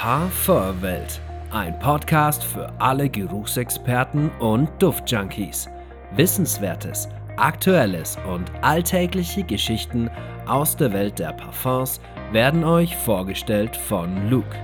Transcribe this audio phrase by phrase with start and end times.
[0.00, 5.68] Parfumwelt, ein Podcast für alle Geruchsexperten und Duftjunkies.
[6.12, 10.08] Wissenswertes, aktuelles und alltägliche Geschichten
[10.46, 12.00] aus der Welt der Parfums
[12.30, 14.56] werden euch vorgestellt von Luke.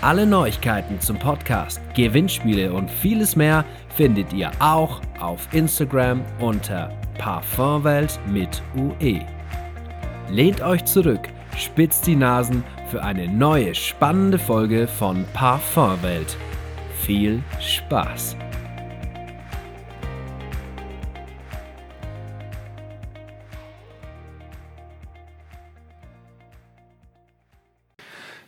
[0.00, 8.18] Alle Neuigkeiten zum Podcast, Gewinnspiele und vieles mehr findet ihr auch auf Instagram unter Parfumwelt
[8.26, 9.20] mit UE.
[10.30, 11.28] Lehnt euch zurück,
[11.58, 12.64] spitzt die Nasen
[12.94, 16.36] für eine neue spannende Folge von Parfumwelt.
[17.02, 18.36] Viel Spaß!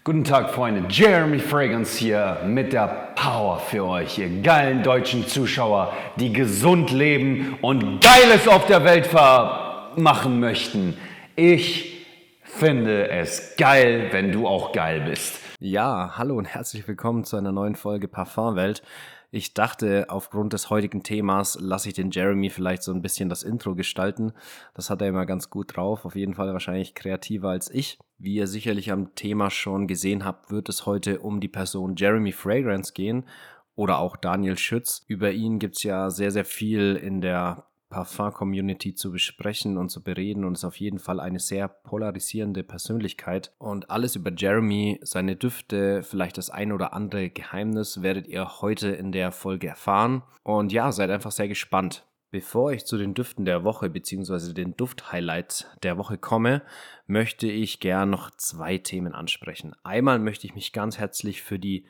[0.05, 0.85] Guten Tag, Freunde.
[0.89, 7.59] Jeremy Fragrance hier mit der Power für euch, ihr geilen deutschen Zuschauer, die gesund leben
[7.63, 9.13] und Geiles auf der Welt
[9.97, 10.97] machen möchten.
[11.35, 11.96] Ich
[12.57, 15.41] finde es geil, wenn du auch geil bist.
[15.61, 18.83] Ja, hallo und herzlich willkommen zu einer neuen Folge Parfumwelt.
[19.31, 23.43] Ich dachte, aufgrund des heutigen Themas lasse ich den Jeremy vielleicht so ein bisschen das
[23.43, 24.33] Intro gestalten.
[24.73, 26.07] Das hat er immer ganz gut drauf.
[26.07, 27.99] Auf jeden Fall wahrscheinlich kreativer als ich.
[28.17, 32.33] Wie ihr sicherlich am Thema schon gesehen habt, wird es heute um die Person Jeremy
[32.33, 33.27] Fragrance gehen
[33.75, 35.05] oder auch Daniel Schütz.
[35.09, 37.67] Über ihn gibt es ja sehr, sehr viel in der
[37.97, 43.53] Parfum-Community zu besprechen und zu bereden und ist auf jeden Fall eine sehr polarisierende Persönlichkeit.
[43.57, 48.89] Und alles über Jeremy, seine Düfte, vielleicht das ein oder andere Geheimnis werdet ihr heute
[48.89, 50.23] in der Folge erfahren.
[50.43, 52.05] Und ja, seid einfach sehr gespannt.
[52.31, 54.53] Bevor ich zu den Düften der Woche bzw.
[54.53, 56.61] den Duft-Highlights der Woche komme,
[57.07, 59.75] möchte ich gern noch zwei Themen ansprechen.
[59.85, 61.87] Einmal möchte ich mich ganz herzlich für die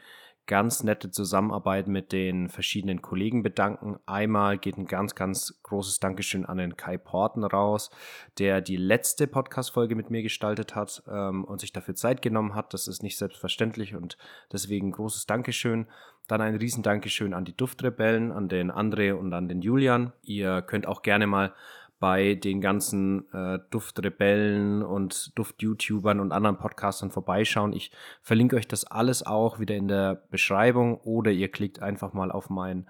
[0.47, 3.98] ganz nette Zusammenarbeit mit den verschiedenen Kollegen bedanken.
[4.06, 7.91] Einmal geht ein ganz, ganz großes Dankeschön an den Kai Porten raus,
[8.38, 12.75] der die letzte Podcast-Folge mit mir gestaltet hat ähm, und sich dafür Zeit genommen hat.
[12.75, 14.16] Das ist nicht selbstverständlich und
[14.53, 15.86] deswegen großes Dankeschön.
[16.28, 20.12] Dann ein riesen Dankeschön an die Duftrebellen, an den André und an den Julian.
[20.22, 21.54] Ihr könnt auch gerne mal
[21.99, 27.73] bei den ganzen äh, Duftrebellen und Duft-YouTubern und anderen Podcastern vorbeischauen.
[27.73, 27.91] Ich
[28.21, 32.51] verlinke euch das alles auch wieder in der Beschreibung oder ihr klickt einfach mal auf
[32.51, 32.87] mein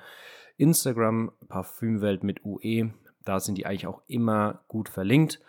[0.56, 2.90] Instagram Parfümwelt mit UE.
[3.24, 5.40] Da sind die eigentlich auch immer gut verlinkt.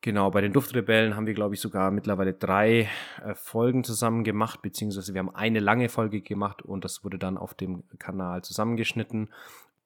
[0.00, 2.88] Genau, bei den Duftrebellen haben wir, glaube ich, sogar mittlerweile drei
[3.24, 7.36] äh, Folgen zusammen gemacht, beziehungsweise wir haben eine lange Folge gemacht und das wurde dann
[7.36, 9.30] auf dem Kanal zusammengeschnitten.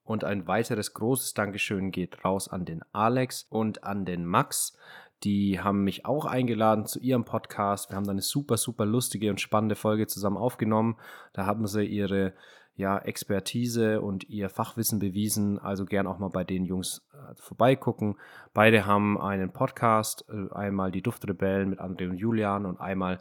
[0.04, 4.76] Und ein weiteres großes Dankeschön geht raus an den Alex und an den Max.
[5.22, 7.90] Die haben mich auch eingeladen zu ihrem Podcast.
[7.90, 10.96] Wir haben da eine super, super lustige und spannende Folge zusammen aufgenommen.
[11.32, 12.32] Da haben sie ihre
[12.74, 15.58] ja, Expertise und ihr Fachwissen bewiesen.
[15.60, 18.16] Also gern auch mal bei den Jungs äh, vorbeigucken.
[18.54, 23.20] Beide haben einen Podcast, äh, einmal die Duftrebellen mit André und Julian und einmal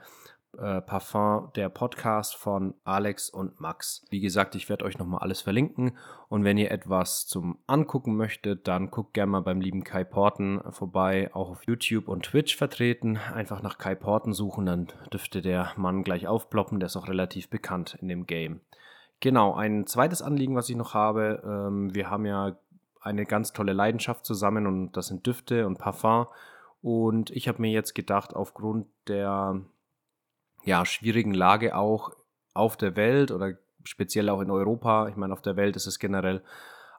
[0.57, 4.05] äh, Parfum, der Podcast von Alex und Max.
[4.09, 5.97] Wie gesagt, ich werde euch nochmal alles verlinken.
[6.29, 10.61] Und wenn ihr etwas zum Angucken möchtet, dann guckt gerne mal beim lieben Kai Porten
[10.71, 13.17] vorbei, auch auf YouTube und Twitch vertreten.
[13.33, 16.79] Einfach nach Kai Porten suchen, dann dürfte der Mann gleich aufploppen.
[16.79, 18.61] Der ist auch relativ bekannt in dem Game.
[19.19, 21.41] Genau, ein zweites Anliegen, was ich noch habe.
[21.45, 22.57] Ähm, wir haben ja
[23.01, 26.27] eine ganz tolle Leidenschaft zusammen und das sind Düfte und Parfum.
[26.81, 29.61] Und ich habe mir jetzt gedacht, aufgrund der
[30.63, 32.11] ja, schwierigen Lage auch
[32.53, 35.07] auf der Welt oder speziell auch in Europa.
[35.07, 36.43] Ich meine, auf der Welt ist es generell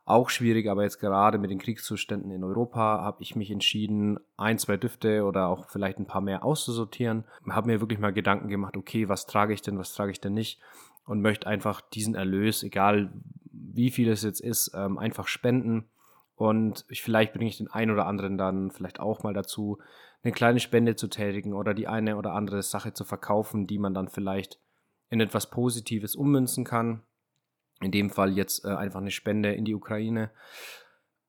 [0.05, 4.59] auch schwierig, aber jetzt gerade mit den Kriegszuständen in Europa habe ich mich entschieden, ein,
[4.59, 7.25] zwei Düfte oder auch vielleicht ein paar mehr auszusortieren.
[7.49, 10.34] Habe mir wirklich mal Gedanken gemacht, okay, was trage ich denn, was trage ich denn
[10.34, 10.61] nicht
[11.06, 13.12] und möchte einfach diesen Erlös, egal
[13.53, 15.89] wie viel es jetzt ist, ähm, einfach spenden.
[16.34, 19.79] Und ich, vielleicht bringe ich den einen oder anderen dann vielleicht auch mal dazu,
[20.22, 23.94] eine kleine Spende zu tätigen oder die eine oder andere Sache zu verkaufen, die man
[23.94, 24.60] dann vielleicht
[25.09, 27.03] in etwas Positives ummünzen kann.
[27.81, 30.31] In dem Fall jetzt äh, einfach eine Spende in die Ukraine,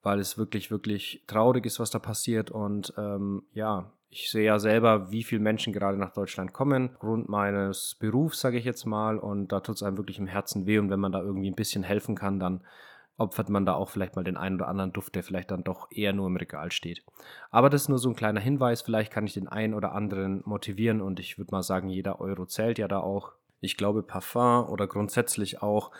[0.03, 2.51] weil es wirklich, wirklich traurig ist, was da passiert.
[2.51, 7.29] Und ähm, ja, ich sehe ja selber, wie viele Menschen gerade nach Deutschland kommen, aufgrund
[7.29, 9.17] meines Berufs, sage ich jetzt mal.
[9.17, 10.77] Und da tut es einem wirklich im Herzen weh.
[10.77, 12.63] Und wenn man da irgendwie ein bisschen helfen kann, dann
[13.17, 15.87] opfert man da auch vielleicht mal den einen oder anderen Duft, der vielleicht dann doch
[15.91, 17.03] eher nur im Regal steht.
[17.51, 20.41] Aber das ist nur so ein kleiner Hinweis, vielleicht kann ich den einen oder anderen
[20.45, 23.33] motivieren und ich würde mal sagen, jeder Euro zählt ja da auch.
[23.61, 25.91] Ich glaube, Parfum oder grundsätzlich auch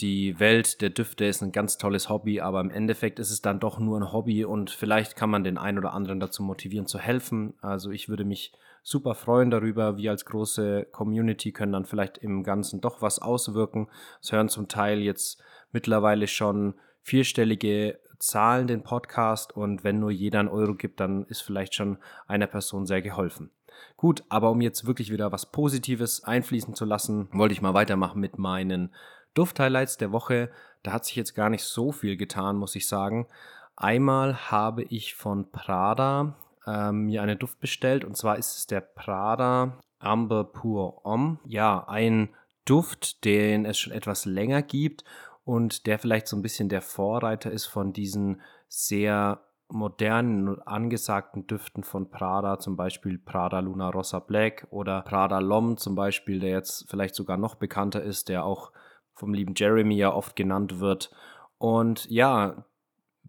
[0.00, 3.58] die Welt der Düfte ist ein ganz tolles Hobby, aber im Endeffekt ist es dann
[3.58, 7.00] doch nur ein Hobby und vielleicht kann man den einen oder anderen dazu motivieren zu
[7.00, 7.54] helfen.
[7.60, 8.52] Also ich würde mich
[8.84, 9.96] super freuen darüber.
[9.96, 13.88] Wir als große Community können dann vielleicht im Ganzen doch was auswirken.
[14.22, 15.42] Es hören zum Teil jetzt
[15.72, 21.40] mittlerweile schon vierstellige Zahlen den Podcast und wenn nur jeder einen Euro gibt, dann ist
[21.42, 23.50] vielleicht schon einer Person sehr geholfen.
[23.96, 28.20] Gut, aber um jetzt wirklich wieder was Positives einfließen zu lassen, wollte ich mal weitermachen
[28.20, 28.92] mit meinen
[29.34, 30.50] Duft-Highlights der Woche.
[30.82, 33.28] Da hat sich jetzt gar nicht so viel getan, muss ich sagen.
[33.76, 36.36] Einmal habe ich von Prada
[36.66, 41.38] ähm, mir einen Duft bestellt und zwar ist es der Prada Amber Pur Homme.
[41.44, 42.30] Ja, ein
[42.64, 45.04] Duft, den es schon etwas länger gibt
[45.48, 51.46] und der vielleicht so ein bisschen der Vorreiter ist von diesen sehr modernen und angesagten
[51.46, 56.50] Düften von Prada, zum Beispiel Prada Luna Rossa Black oder Prada Lom zum Beispiel, der
[56.50, 58.72] jetzt vielleicht sogar noch bekannter ist, der auch
[59.14, 61.10] vom lieben Jeremy ja oft genannt wird.
[61.56, 62.66] Und ja,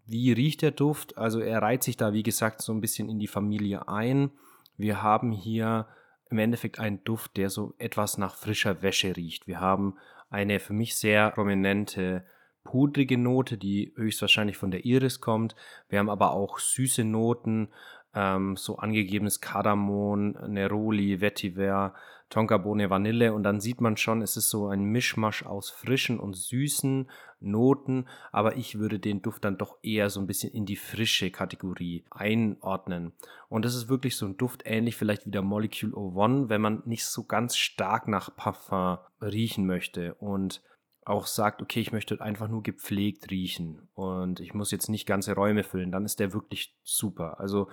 [0.04, 1.16] wie riecht der Duft?
[1.16, 4.30] Also er reiht sich da, wie gesagt, so ein bisschen in die Familie ein.
[4.76, 5.86] Wir haben hier
[6.28, 9.46] im Endeffekt einen Duft, der so etwas nach frischer Wäsche riecht.
[9.46, 9.96] Wir haben
[10.30, 12.24] eine für mich sehr prominente
[12.64, 15.56] pudrige Note, die höchstwahrscheinlich von der Iris kommt.
[15.88, 17.68] Wir haben aber auch süße Noten,
[18.14, 21.94] ähm, so angegebenes Kardamom, Neroli, Vetiver,
[22.30, 26.36] Tonkabohne, Vanille und dann sieht man schon, es ist so ein Mischmasch aus frischen und
[26.36, 27.10] süßen
[27.40, 31.30] Noten, aber ich würde den Duft dann doch eher so ein bisschen in die frische
[31.30, 33.12] Kategorie einordnen.
[33.48, 36.82] Und das ist wirklich so ein Duft ähnlich vielleicht wie der Molecule 01, wenn man
[36.86, 40.62] nicht so ganz stark nach Parfum riechen möchte und
[41.04, 45.34] auch sagt, okay, ich möchte einfach nur gepflegt riechen und ich muss jetzt nicht ganze
[45.34, 47.40] Räume füllen, dann ist der wirklich super.
[47.40, 47.68] Also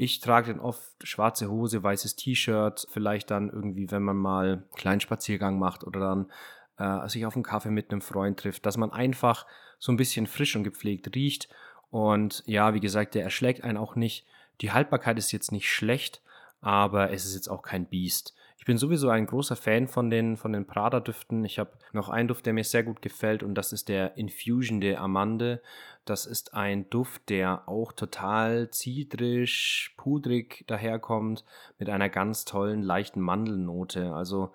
[0.00, 4.70] ich trage dann oft schwarze Hose, weißes T-Shirt, vielleicht dann irgendwie, wenn man mal einen
[4.74, 6.32] kleinen Spaziergang macht oder dann
[6.78, 9.44] äh, sich auf einen Kaffee mit einem Freund trifft, dass man einfach
[9.78, 11.50] so ein bisschen frisch und gepflegt riecht.
[11.90, 14.26] Und ja, wie gesagt, der erschlägt einen auch nicht.
[14.62, 16.22] Die Haltbarkeit ist jetzt nicht schlecht,
[16.62, 18.34] aber es ist jetzt auch kein Biest.
[18.60, 21.46] Ich bin sowieso ein großer Fan von den, von den Prada-Düften.
[21.46, 24.82] Ich habe noch einen Duft, der mir sehr gut gefällt und das ist der Infusion
[24.82, 25.62] de Amande.
[26.04, 31.42] Das ist ein Duft, der auch total zitrisch, pudrig daherkommt
[31.78, 34.12] mit einer ganz tollen, leichten Mandelnote.
[34.12, 34.52] Also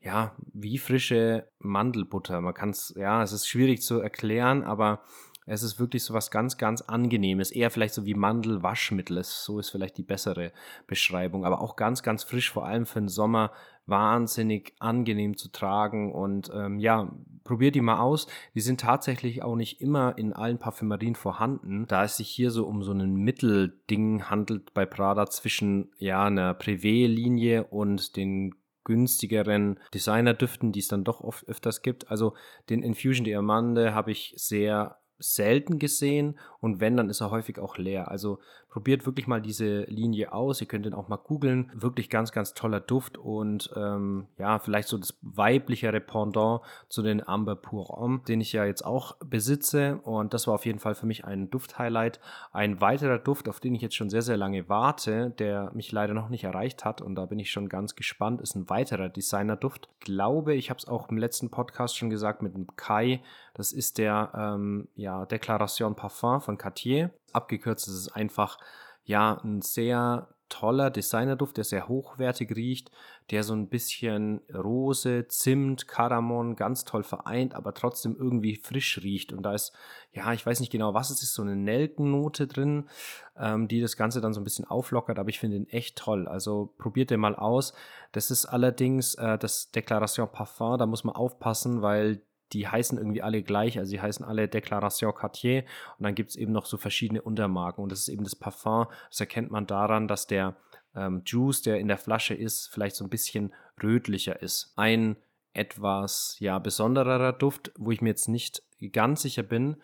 [0.00, 2.40] ja, wie frische Mandelbutter.
[2.40, 5.02] Man kann es, ja, es ist schwierig zu erklären, aber
[5.48, 7.50] es ist wirklich so was ganz, ganz Angenehmes.
[7.50, 9.22] Eher vielleicht so wie Mandelwaschmittel.
[9.24, 10.52] So ist vielleicht die bessere
[10.86, 11.44] Beschreibung.
[11.44, 13.52] Aber auch ganz, ganz frisch, vor allem für den Sommer.
[13.86, 16.12] Wahnsinnig angenehm zu tragen.
[16.12, 17.10] Und ähm, ja,
[17.44, 18.26] probiert die mal aus.
[18.54, 21.86] Die sind tatsächlich auch nicht immer in allen Parfümerien vorhanden.
[21.88, 26.52] Da es sich hier so um so ein Mittelding handelt bei Prada zwischen ja, einer
[26.52, 28.54] Privé-Linie und den
[28.88, 32.10] günstigeren Designerdüften, die es dann doch oft öfters gibt.
[32.10, 32.34] Also
[32.70, 37.76] den Infusion Diamante habe ich sehr selten gesehen und wenn, dann ist er häufig auch
[37.76, 38.10] leer.
[38.10, 38.38] Also
[38.68, 40.60] probiert wirklich mal diese Linie aus.
[40.60, 41.70] Ihr könnt ihn auch mal googeln.
[41.74, 47.26] Wirklich ganz, ganz toller Duft und ähm, ja, vielleicht so das weiblichere Pendant zu den
[47.26, 50.94] Amber Pour Homme, den ich ja jetzt auch besitze und das war auf jeden Fall
[50.94, 52.20] für mich ein Duft-Highlight.
[52.52, 56.14] Ein weiterer Duft, auf den ich jetzt schon sehr, sehr lange warte, der mich leider
[56.14, 59.88] noch nicht erreicht hat und da bin ich schon ganz gespannt, ist ein weiterer Designer-Duft.
[60.00, 63.22] Ich glaube, ich habe es auch im letzten Podcast schon gesagt mit dem Kai.
[63.54, 67.10] Das ist der ähm, ja, Declaration Parfum von Cartier.
[67.32, 68.58] Abgekürzt ist einfach
[69.04, 72.90] ja ein sehr toller Designerduft, der sehr hochwertig riecht,
[73.30, 79.32] der so ein bisschen Rose, Zimt, Karamon ganz toll vereint, aber trotzdem irgendwie frisch riecht.
[79.32, 79.72] Und da ist,
[80.12, 82.88] ja, ich weiß nicht genau, was es ist, so eine Nelkennote drin,
[83.36, 86.26] ähm, die das Ganze dann so ein bisschen auflockert, aber ich finde ihn echt toll.
[86.26, 87.74] Also probiert den mal aus.
[88.12, 93.22] Das ist allerdings äh, das Declaration Parfum, da muss man aufpassen, weil die heißen irgendwie
[93.22, 95.64] alle gleich, also die heißen alle Declaration Cartier
[95.98, 98.86] und dann gibt es eben noch so verschiedene Untermarken und das ist eben das Parfum,
[99.10, 100.56] das erkennt man daran, dass der
[100.94, 104.72] ähm, Juice, der in der Flasche ist, vielleicht so ein bisschen rötlicher ist.
[104.76, 105.16] Ein
[105.52, 108.62] etwas ja besonderer Duft, wo ich mir jetzt nicht
[108.92, 109.76] ganz sicher bin,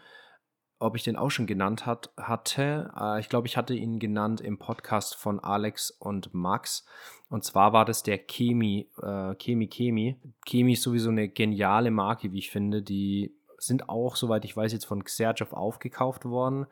[0.84, 2.90] ob ich den auch schon genannt hat, hatte.
[2.98, 6.84] Äh, ich glaube, ich hatte ihn genannt im Podcast von Alex und Max.
[7.30, 10.16] Und zwar war das der Chemi, äh, Chemi Chemi.
[10.46, 12.82] Chemi ist sowieso eine geniale Marke, wie ich finde.
[12.82, 16.66] Die sind auch, soweit ich weiß, jetzt von Xerjoff aufgekauft worden.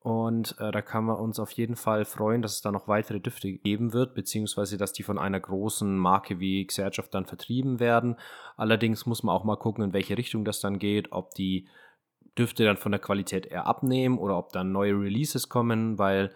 [0.00, 3.18] Und äh, da kann man uns auf jeden Fall freuen, dass es da noch weitere
[3.18, 8.16] Düfte geben wird, beziehungsweise dass die von einer großen Marke wie Xerjoff dann vertrieben werden.
[8.56, 11.66] Allerdings muss man auch mal gucken, in welche Richtung das dann geht, ob die
[12.38, 16.30] dürfte dann von der Qualität eher abnehmen oder ob dann neue Releases kommen, weil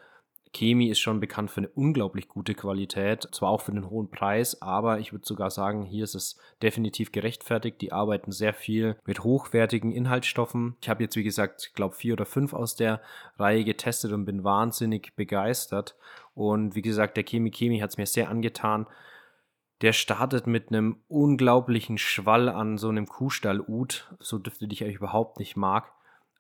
[0.52, 4.61] Chemi ist schon bekannt für eine unglaublich gute Qualität, zwar auch für den hohen Preis,
[4.61, 7.80] aber ich würde sogar sagen, hier ist es definitiv gerechtfertigt.
[7.80, 10.76] Die arbeiten sehr viel mit hochwertigen Inhaltsstoffen.
[10.83, 13.00] Ich habe jetzt, wie gesagt, ich glaube vier oder fünf aus der
[13.38, 15.97] Reihe getestet und bin wahnsinnig begeistert.
[16.35, 18.87] Und wie gesagt, der Chemi Chemi hat es mir sehr angetan
[19.82, 24.96] der startet mit einem unglaublichen Schwall an so einem Kuhstall-Ut, so Düfte, die ich eigentlich
[24.96, 25.92] überhaupt nicht mag.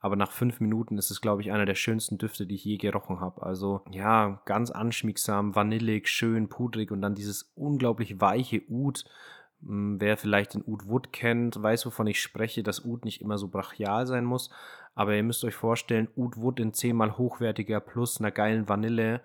[0.02, 2.78] aber nach fünf Minuten ist es, glaube ich, einer der schönsten Düfte, die ich je
[2.78, 3.42] gerochen habe.
[3.42, 9.04] Also ja, ganz anschmiegsam, vanillig, schön, pudrig und dann dieses unglaublich weiche Ud.
[9.62, 13.36] Hm, wer vielleicht den Oud Wood kennt, weiß, wovon ich spreche, dass Oud nicht immer
[13.36, 14.50] so brachial sein muss.
[14.94, 19.20] Aber ihr müsst euch vorstellen, Oud Wood in zehnmal hochwertiger plus einer geilen Vanille.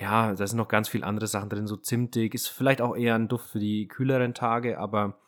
[0.00, 2.34] Ja, da sind noch ganz viele andere Sachen drin, so zimtig.
[2.34, 5.18] Ist vielleicht auch eher ein Duft für die kühleren Tage, aber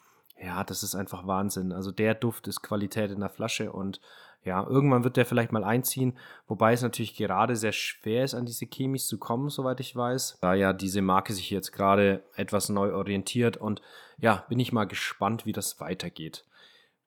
[0.40, 1.72] ja, das ist einfach Wahnsinn.
[1.72, 4.00] Also der Duft ist Qualität in der Flasche und
[4.42, 8.46] ja, irgendwann wird der vielleicht mal einziehen, wobei es natürlich gerade sehr schwer ist, an
[8.46, 12.70] diese Chemis zu kommen, soweit ich weiß, da ja diese Marke sich jetzt gerade etwas
[12.70, 13.82] neu orientiert und
[14.18, 16.46] ja, bin ich mal gespannt, wie das weitergeht.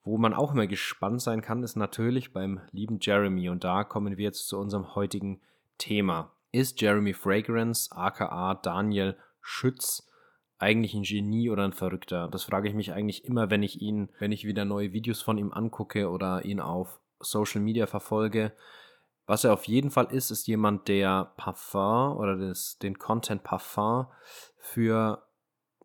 [0.04, 4.18] Wo man auch immer gespannt sein kann, ist natürlich beim lieben Jeremy und da kommen
[4.18, 5.42] wir jetzt zu unserem heutigen
[5.80, 6.34] Thema.
[6.54, 10.08] Ist Jeremy Fragrance, aka Daniel Schütz,
[10.60, 12.28] eigentlich ein Genie oder ein Verrückter?
[12.28, 15.40] Das frage ich mich eigentlich immer, wenn ich ihn, wenn ich wieder neue Videos von
[15.40, 18.54] ihm angucke oder ihn auf Social Media verfolge.
[19.26, 24.06] Was er auf jeden Fall ist, ist jemand, der Parfum oder das, den Content Parfum
[24.60, 25.26] für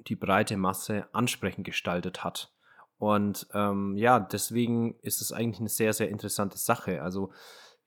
[0.01, 2.53] die breite Masse ansprechend gestaltet hat.
[2.99, 7.01] Und ähm, ja, deswegen ist es eigentlich eine sehr, sehr interessante Sache.
[7.01, 7.33] Also,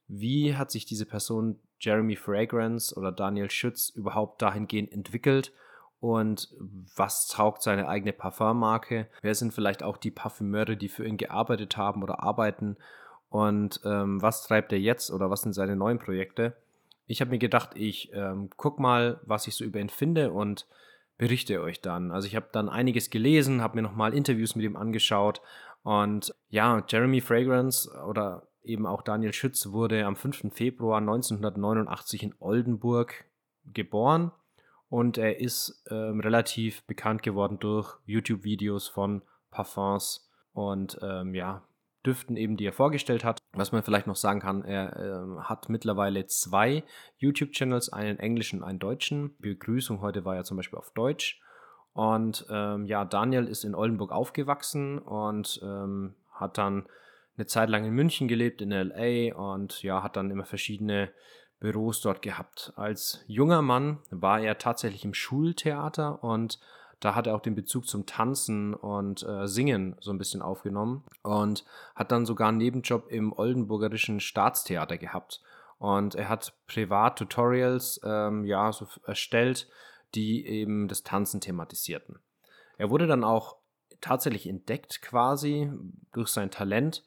[0.07, 5.51] wie hat sich diese Person Jeremy Fragrance oder Daniel Schütz überhaupt dahingehend entwickelt?
[5.99, 6.49] Und
[6.95, 9.07] was taugt seine eigene Parfummarke?
[9.21, 12.77] Wer sind vielleicht auch die Parfümeure, die für ihn gearbeitet haben oder arbeiten?
[13.31, 16.53] und ähm, was treibt er jetzt oder was sind seine neuen Projekte.
[17.07, 20.67] Ich habe mir gedacht, ich ähm, guck mal, was ich so über ihn finde und
[21.17, 22.11] berichte euch dann.
[22.11, 25.41] Also ich habe dann einiges gelesen, habe mir nochmal Interviews mit ihm angeschaut
[25.83, 30.53] und ja, Jeremy Fragrance oder eben auch Daniel Schütz wurde am 5.
[30.53, 33.25] Februar 1989 in Oldenburg
[33.65, 34.31] geboren
[34.89, 41.63] und er ist ähm, relativ bekannt geworden durch YouTube-Videos von Parfums und ähm, ja,
[42.05, 43.39] Düften eben, die er vorgestellt hat.
[43.53, 46.83] Was man vielleicht noch sagen kann, er äh, hat mittlerweile zwei
[47.19, 49.35] YouTube-Channels, einen englischen und einen deutschen.
[49.39, 51.41] Die Begrüßung heute war ja zum Beispiel auf Deutsch.
[51.93, 56.85] Und ähm, ja, Daniel ist in Oldenburg aufgewachsen und ähm, hat dann
[57.37, 61.11] eine Zeit lang in München gelebt, in LA und ja, hat dann immer verschiedene
[61.59, 62.73] Büros dort gehabt.
[62.75, 66.59] Als junger Mann war er tatsächlich im Schultheater und
[66.99, 71.03] da hat er auch den Bezug zum Tanzen und äh, Singen so ein bisschen aufgenommen
[71.23, 75.41] und hat dann sogar einen Nebenjob im Oldenburgerischen Staatstheater gehabt.
[75.79, 79.67] Und er hat Privat-Tutorials ähm, ja, so erstellt,
[80.13, 82.19] die eben das Tanzen thematisierten.
[82.77, 83.57] Er wurde dann auch
[83.99, 85.71] tatsächlich entdeckt quasi
[86.11, 87.03] durch sein Talent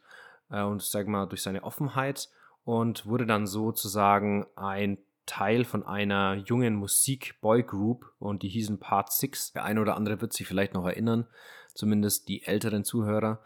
[0.51, 2.29] äh, und sag mal durch seine Offenheit
[2.65, 9.53] und wurde dann sozusagen ein Teil von einer jungen Musik-Boy-Group und die hießen Part 6.
[9.53, 11.27] Der eine oder andere wird sich vielleicht noch erinnern,
[11.75, 13.41] zumindest die älteren Zuhörer.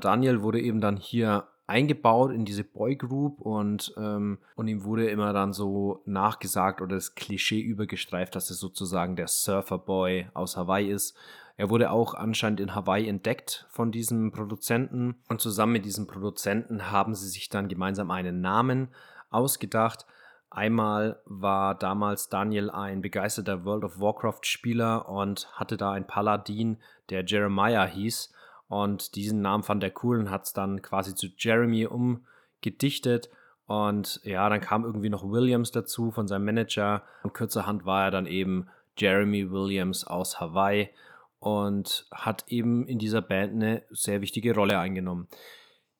[0.00, 5.32] Daniel wurde eben dann hier eingebaut in diese Boy-Group und, ähm, und ihm wurde immer
[5.32, 11.16] dann so nachgesagt oder das Klischee übergestreift, dass er sozusagen der Surfer-Boy aus Hawaii ist.
[11.56, 16.90] Er wurde auch anscheinend in Hawaii entdeckt von diesem Produzenten und zusammen mit diesem Produzenten
[16.90, 18.88] haben sie sich dann gemeinsam einen Namen
[19.30, 20.06] ausgedacht
[20.54, 26.76] Einmal war damals Daniel ein begeisterter World of Warcraft-Spieler und hatte da einen Paladin,
[27.08, 28.34] der Jeremiah hieß.
[28.68, 33.30] Und diesen Namen fand er cool und hat es dann quasi zu Jeremy umgedichtet.
[33.64, 37.02] Und ja, dann kam irgendwie noch Williams dazu von seinem Manager.
[37.22, 38.68] Und kürzerhand war er dann eben
[38.98, 40.90] Jeremy Williams aus Hawaii
[41.42, 45.26] und hat eben in dieser Band eine sehr wichtige Rolle eingenommen.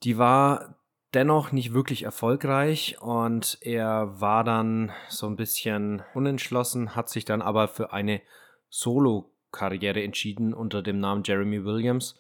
[0.04, 0.76] Die war
[1.14, 7.42] dennoch nicht wirklich erfolgreich und er war dann so ein bisschen unentschlossen, hat sich dann
[7.42, 8.22] aber für eine
[8.68, 12.14] Solo-Karriere entschieden unter dem Namen Jeremy Williams.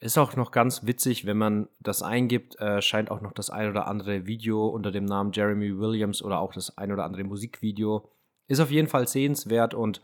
[0.00, 3.70] Ist auch noch ganz witzig, wenn man das eingibt, äh, scheint auch noch das ein
[3.70, 8.10] oder andere Video unter dem Namen Jeremy Williams oder auch das ein oder andere Musikvideo.
[8.46, 10.02] Ist auf jeden Fall sehenswert und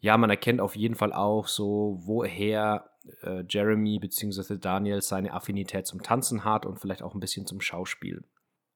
[0.00, 2.90] ja, man erkennt auf jeden Fall auch so, woher
[3.22, 4.56] äh, Jeremy bzw.
[4.56, 8.24] Daniel seine Affinität zum Tanzen hat und vielleicht auch ein bisschen zum Schauspiel.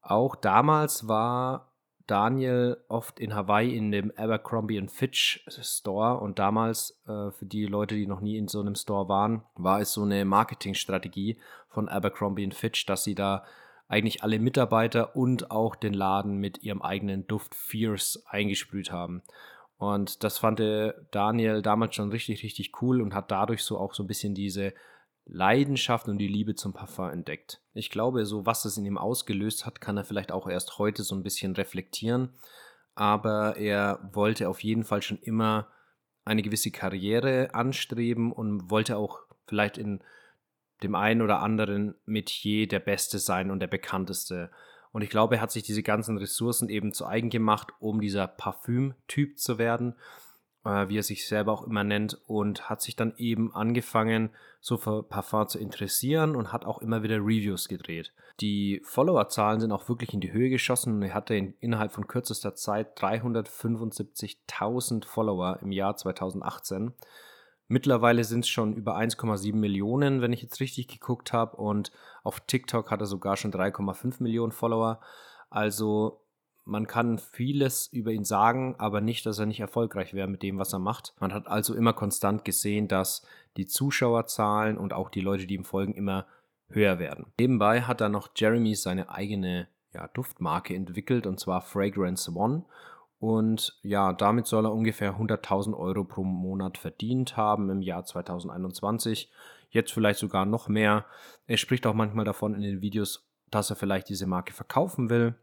[0.02, 1.72] Auch damals war
[2.06, 7.94] Daniel oft in Hawaii in dem Abercrombie Fitch Store und damals, äh, für die Leute,
[7.94, 11.38] die noch nie in so einem Store waren, war es so eine Marketingstrategie
[11.68, 13.44] von Abercrombie Fitch, dass sie da
[13.88, 19.22] eigentlich alle Mitarbeiter und auch den Laden mit ihrem eigenen Duft Fierce eingesprüht haben.
[19.76, 20.60] Und das fand
[21.10, 24.72] Daniel damals schon richtig, richtig cool und hat dadurch so auch so ein bisschen diese
[25.26, 27.60] Leidenschaft und die Liebe zum Parfum entdeckt.
[27.72, 31.02] Ich glaube, so was es in ihm ausgelöst hat, kann er vielleicht auch erst heute
[31.02, 32.30] so ein bisschen reflektieren.
[32.94, 35.68] Aber er wollte auf jeden Fall schon immer
[36.24, 40.02] eine gewisse Karriere anstreben und wollte auch vielleicht in
[40.82, 44.50] dem einen oder anderen Metier der Beste sein und der bekannteste.
[44.94, 48.26] Und ich glaube, er hat sich diese ganzen Ressourcen eben zu eigen gemacht, um dieser
[48.26, 49.94] Parfüm-Typ zu werden
[50.64, 54.76] äh, wie er sich selber auch immer nennt, und hat sich dann eben angefangen, so
[54.76, 58.12] für Parfum zu interessieren und hat auch immer wieder Reviews gedreht.
[58.40, 62.06] Die Followerzahlen sind auch wirklich in die Höhe geschossen und er hatte in, innerhalb von
[62.06, 66.94] kürzester Zeit 375.000 Follower im Jahr 2018.
[67.66, 71.56] Mittlerweile sind es schon über 1,7 Millionen, wenn ich jetzt richtig geguckt habe.
[71.56, 71.92] Und
[72.22, 75.00] auf TikTok hat er sogar schon 3,5 Millionen Follower.
[75.50, 76.20] Also
[76.64, 80.58] man kann vieles über ihn sagen, aber nicht, dass er nicht erfolgreich wäre mit dem,
[80.58, 81.14] was er macht.
[81.20, 85.64] Man hat also immer konstant gesehen, dass die Zuschauerzahlen und auch die Leute, die ihm
[85.64, 86.26] folgen, immer
[86.68, 87.26] höher werden.
[87.38, 92.64] Nebenbei hat er noch Jeremy seine eigene ja, Duftmarke entwickelt und zwar Fragrance One.
[93.24, 99.32] Und ja, damit soll er ungefähr 100.000 Euro pro Monat verdient haben im Jahr 2021.
[99.70, 101.06] Jetzt vielleicht sogar noch mehr.
[101.46, 105.36] Er spricht auch manchmal davon in den Videos, dass er vielleicht diese Marke verkaufen will.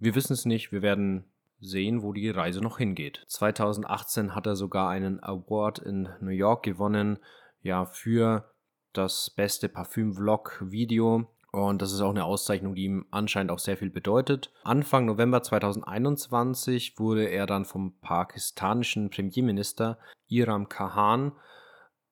[0.00, 1.26] Wir wissen es nicht, wir werden
[1.60, 3.24] sehen, wo die Reise noch hingeht.
[3.28, 7.20] 2018 hat er sogar einen Award in New York gewonnen,
[7.62, 8.50] ja, für
[8.92, 11.30] das beste Parfüm-Vlog-Video.
[11.50, 14.52] Und das ist auch eine Auszeichnung, die ihm anscheinend auch sehr viel bedeutet.
[14.64, 21.32] Anfang November 2021 wurde er dann vom pakistanischen Premierminister Iram Khan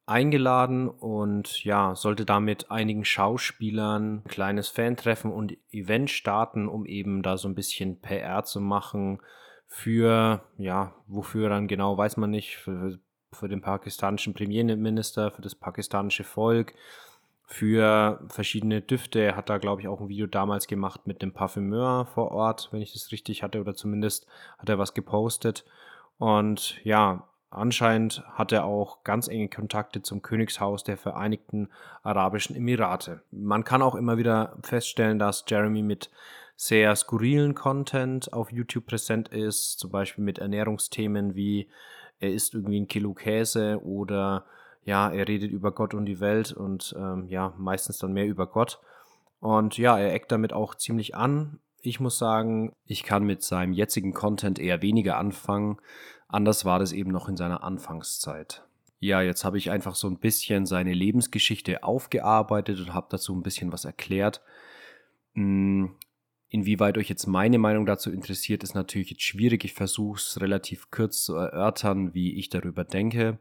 [0.07, 7.23] eingeladen und ja, sollte damit einigen Schauspielern ein kleines Fan-Treffen und Event starten, um eben
[7.23, 9.21] da so ein bisschen PR zu machen
[9.66, 12.99] für, ja, wofür dann genau, weiß man nicht, für,
[13.33, 16.75] für den pakistanischen Premierminister, für das pakistanische Volk,
[17.46, 19.20] für verschiedene Düfte.
[19.20, 22.68] Er hat da, glaube ich, auch ein Video damals gemacht mit dem Parfümeur vor Ort,
[22.72, 24.26] wenn ich das richtig hatte, oder zumindest
[24.58, 25.64] hat er was gepostet.
[26.18, 31.70] Und ja, Anscheinend hat er auch ganz enge Kontakte zum Königshaus der Vereinigten
[32.02, 33.22] Arabischen Emirate.
[33.30, 36.10] Man kann auch immer wieder feststellen, dass Jeremy mit
[36.56, 41.68] sehr skurrilen Content auf YouTube präsent ist, zum Beispiel mit Ernährungsthemen wie
[42.18, 44.46] er isst irgendwie ein Kilo Käse oder
[44.87, 48.46] ja, er redet über Gott und die Welt und ähm, ja, meistens dann mehr über
[48.46, 48.81] Gott.
[49.40, 51.59] Und ja, er eckt damit auch ziemlich an.
[51.83, 55.79] Ich muss sagen, ich kann mit seinem jetzigen Content eher weniger anfangen.
[56.29, 58.64] Anders war das eben noch in seiner Anfangszeit.
[59.01, 63.42] Ja, jetzt habe ich einfach so ein bisschen seine Lebensgeschichte aufgearbeitet und habe dazu ein
[63.42, 64.40] bisschen was erklärt.
[66.48, 69.64] Inwieweit euch jetzt meine Meinung dazu interessiert, ist natürlich jetzt schwierig.
[69.64, 73.38] Ich versuche es relativ kurz zu erörtern, wie ich darüber denke.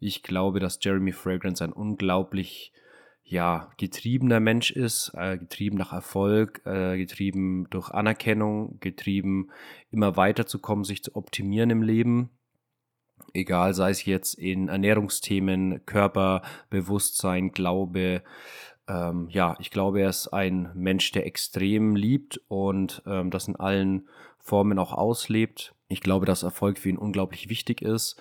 [0.00, 2.72] Ich glaube, dass Jeremy Fragrance ein unglaublich
[3.22, 9.50] ja, getriebener Mensch ist, äh, getrieben nach Erfolg, äh, getrieben durch Anerkennung, getrieben
[9.90, 12.30] immer weiterzukommen, sich zu optimieren im Leben.
[13.34, 18.22] Egal, sei es jetzt in Ernährungsthemen, Körperbewusstsein, Glaube.
[18.88, 23.56] Ähm, ja, ich glaube, er ist ein Mensch, der extrem liebt und ähm, das in
[23.56, 25.74] allen Formen auch auslebt.
[25.88, 28.20] Ich glaube, dass Erfolg für ihn unglaublich wichtig ist.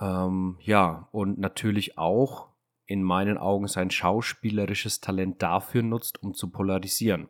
[0.00, 2.48] Ähm, ja, und natürlich auch
[2.86, 7.28] in meinen Augen sein schauspielerisches Talent dafür nutzt, um zu polarisieren.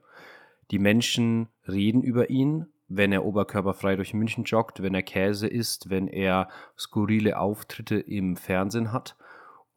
[0.70, 5.90] Die Menschen reden über ihn, wenn er oberkörperfrei durch München joggt, wenn er Käse isst,
[5.90, 9.16] wenn er skurrile Auftritte im Fernsehen hat.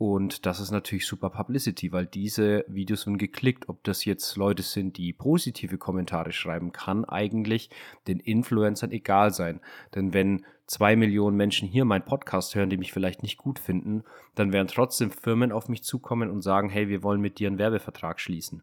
[0.06, 3.70] Und das ist natürlich super Publicity, weil diese Videos sind geklickt.
[3.70, 7.70] Ob das jetzt Leute sind, die positive Kommentare schreiben, kann eigentlich
[8.06, 9.62] den Influencern egal sein.
[9.96, 14.04] Denn wenn zwei Millionen Menschen hier meinen Podcast hören, die mich vielleicht nicht gut finden,
[14.36, 17.58] dann werden trotzdem Firmen auf mich zukommen und sagen, hey, wir wollen mit dir einen
[17.58, 18.62] Werbevertrag schließen.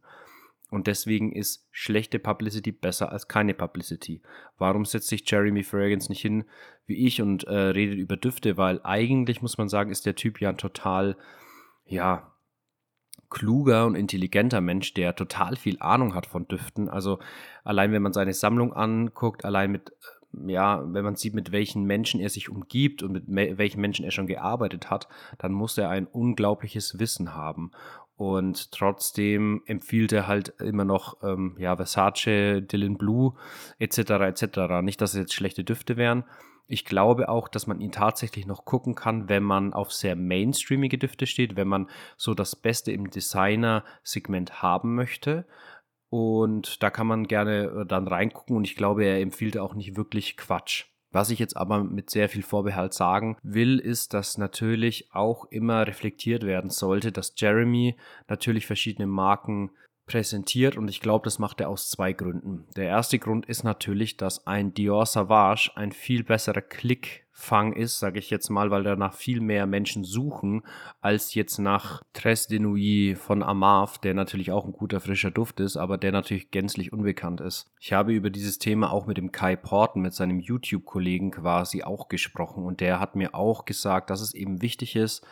[0.70, 4.22] Und deswegen ist schlechte Publicity besser als keine Publicity.
[4.56, 6.44] Warum setzt sich Jeremy Fragrance nicht hin
[6.86, 8.56] wie ich und äh, redet über Düfte?
[8.56, 11.16] Weil eigentlich muss man sagen, ist der Typ ja ein total,
[11.86, 12.32] ja,
[13.30, 16.88] kluger und intelligenter Mensch, der total viel Ahnung hat von Düften.
[16.88, 17.20] Also
[17.62, 19.92] allein wenn man seine Sammlung anguckt, allein mit
[20.46, 24.12] ja, wenn man sieht, mit welchen Menschen er sich umgibt und mit welchen Menschen er
[24.12, 27.72] schon gearbeitet hat, dann muss er ein unglaubliches Wissen haben.
[28.20, 33.32] Und trotzdem empfiehlt er halt immer noch ähm, ja, Versace, Dylan Blue
[33.78, 33.98] etc.
[33.98, 34.82] etc.
[34.82, 36.24] Nicht, dass es jetzt schlechte Düfte wären.
[36.66, 40.98] Ich glaube auch, dass man ihn tatsächlich noch gucken kann, wenn man auf sehr mainstreamige
[40.98, 45.46] Düfte steht, wenn man so das Beste im Designer-Segment haben möchte.
[46.10, 49.96] Und da kann man gerne äh, dann reingucken und ich glaube, er empfiehlt auch nicht
[49.96, 50.89] wirklich Quatsch.
[51.12, 55.86] Was ich jetzt aber mit sehr viel Vorbehalt sagen will, ist, dass natürlich auch immer
[55.86, 57.96] reflektiert werden sollte, dass Jeremy
[58.28, 59.70] natürlich verschiedene Marken
[60.10, 62.66] präsentiert und ich glaube, das macht er aus zwei Gründen.
[62.74, 68.18] Der erste Grund ist natürlich, dass ein Dior Savage ein viel besserer Klickfang ist, sage
[68.18, 70.62] ich jetzt mal, weil danach viel mehr Menschen suchen,
[71.00, 75.60] als jetzt nach Tres de Nuit von Amav, der natürlich auch ein guter frischer Duft
[75.60, 77.70] ist, aber der natürlich gänzlich unbekannt ist.
[77.78, 82.08] Ich habe über dieses Thema auch mit dem Kai Porten, mit seinem YouTube-Kollegen quasi auch
[82.08, 85.24] gesprochen und der hat mir auch gesagt, dass es eben wichtig ist,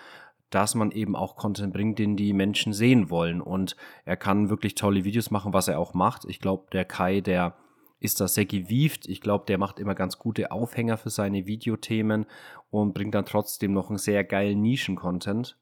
[0.50, 3.40] dass man eben auch Content bringt, den die Menschen sehen wollen.
[3.40, 6.24] Und er kann wirklich tolle Videos machen, was er auch macht.
[6.24, 7.56] Ich glaube, der Kai, der
[8.00, 9.06] ist da sehr gewieft.
[9.08, 12.26] Ich glaube, der macht immer ganz gute Aufhänger für seine Videothemen
[12.70, 15.58] und bringt dann trotzdem noch einen sehr geilen Nischen-Content.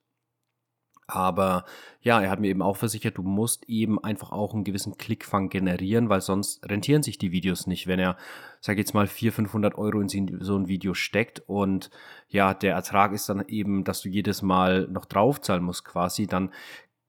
[1.09, 1.65] Aber
[2.01, 5.49] ja, er hat mir eben auch versichert, du musst eben einfach auch einen gewissen Klickfang
[5.49, 7.87] generieren, weil sonst rentieren sich die Videos nicht.
[7.87, 8.17] Wenn er,
[8.61, 10.09] sag jetzt mal, 400, 500 Euro in
[10.41, 11.91] so ein Video steckt und
[12.29, 16.51] ja, der Ertrag ist dann eben, dass du jedes Mal noch draufzahlen musst quasi, dann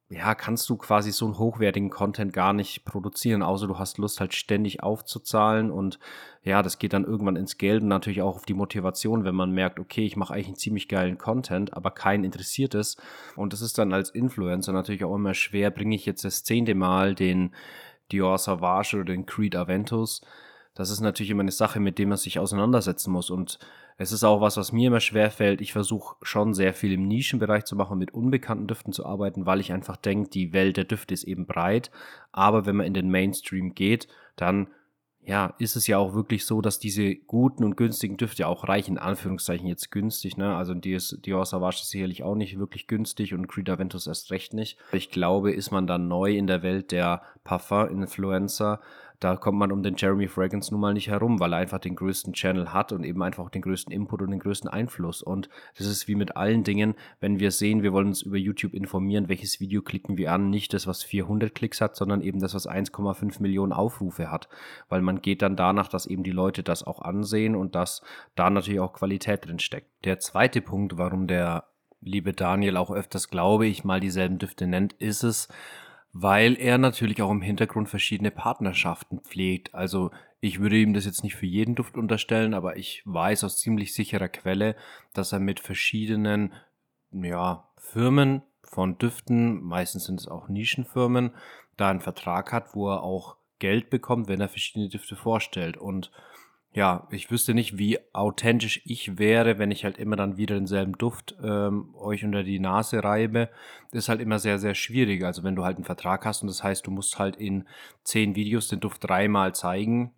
[0.10, 4.22] ja, kannst du quasi so einen hochwertigen Content gar nicht produzieren, außer du hast Lust
[4.22, 6.00] halt ständig aufzuzahlen und
[6.43, 9.52] ja, das geht dann irgendwann ins Geld und natürlich auch auf die Motivation, wenn man
[9.52, 12.96] merkt, okay, ich mache eigentlich einen ziemlich geilen Content, aber keinen interessiert es
[13.36, 16.74] und das ist dann als Influencer natürlich auch immer schwer, bringe ich jetzt das zehnte
[16.74, 17.54] Mal den
[18.12, 20.22] Dior Savage oder den Creed Aventus,
[20.78, 23.32] das ist natürlich immer eine Sache, mit der man sich auseinandersetzen muss.
[23.32, 23.58] Und
[23.97, 25.60] es ist auch was, was mir immer schwer fällt.
[25.60, 29.60] Ich versuche schon sehr viel im Nischenbereich zu machen, mit unbekannten Düften zu arbeiten, weil
[29.60, 31.89] ich einfach denke, die Welt der Düfte ist eben breit.
[32.31, 34.67] Aber wenn man in den Mainstream geht, dann
[35.27, 38.91] ja, ist es ja auch wirklich so, dass diese guten und günstigen Düfte auch reichen,
[38.91, 40.55] in Anführungszeichen jetzt günstig, ne?
[40.55, 44.77] Also Dior Savage ist sicherlich auch nicht wirklich günstig und Creed Aventus erst recht nicht.
[44.93, 48.79] Ich glaube, ist man dann neu in der Welt der Parfum-Influencer,
[49.19, 51.95] da kommt man um den Jeremy Fragrance nun mal nicht herum, weil er einfach den
[51.95, 55.23] größten Channel hat und eben einfach auch den größten Input und den größten Einfluss.
[55.23, 58.75] Und das ist wie mit allen Dingen, wenn wir sehen, wir wollen uns über YouTube
[58.75, 62.53] informieren, welches Video klicken wir an, nicht das, was 400 Klicks hat, sondern eben das,
[62.53, 64.49] was 1,5 Millionen Aufrufe hat,
[64.88, 68.03] weil man geht dann danach, dass eben die Leute das auch ansehen und dass
[68.36, 70.06] da natürlich auch Qualität drin steckt.
[70.06, 71.65] Der zweite Punkt, warum der
[72.01, 75.47] liebe Daniel auch öfters, glaube ich, mal dieselben Düfte nennt, ist es,
[76.19, 79.75] weil er natürlich auch im Hintergrund verschiedene Partnerschaften pflegt.
[79.75, 83.60] Also ich würde ihm das jetzt nicht für jeden Duft unterstellen, aber ich weiß aus
[83.60, 84.75] ziemlich sicherer Quelle,
[85.13, 86.53] dass er mit verschiedenen
[87.12, 91.32] ja, Firmen von Düften, meistens sind es auch Nischenfirmen,
[91.77, 95.77] da einen Vertrag hat, wo er auch Geld bekommt, wenn er verschiedene Düfte vorstellt.
[95.77, 96.12] Und
[96.77, 100.95] ja, ich wüsste nicht, wie authentisch ich wäre, wenn ich halt immer dann wieder denselben
[100.95, 103.49] Duft ähm, euch unter die Nase reibe.
[103.89, 105.23] Das ist halt immer sehr, sehr schwierig.
[105.23, 107.67] Also wenn du halt einen Vertrag hast und das heißt, du musst halt in
[108.03, 110.13] zehn Videos den Duft dreimal zeigen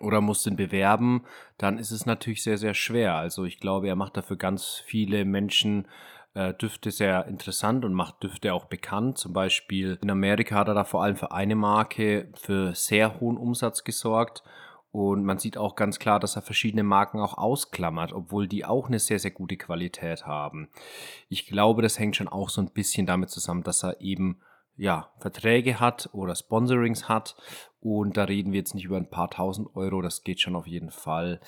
[0.00, 1.24] oder musst ihn bewerben,
[1.58, 3.14] dann ist es natürlich sehr, sehr schwer.
[3.14, 5.86] Also ich glaube, er macht dafür ganz viele Menschen
[6.34, 9.18] äh, Düfte sehr interessant und macht Düfte auch bekannt.
[9.18, 13.36] Zum Beispiel in Amerika hat er da vor allem für eine Marke für sehr hohen
[13.36, 14.42] Umsatz gesorgt
[14.90, 18.88] und man sieht auch ganz klar, dass er verschiedene Marken auch ausklammert, obwohl die auch
[18.88, 20.68] eine sehr, sehr gute Qualität haben.
[21.28, 24.40] Ich glaube, das hängt schon auch so ein bisschen damit zusammen, dass er eben
[24.78, 27.36] ja, Verträge hat oder Sponsorings hat.
[27.80, 30.66] Und da reden wir jetzt nicht über ein paar tausend Euro, das geht schon auf
[30.66, 31.40] jeden Fall.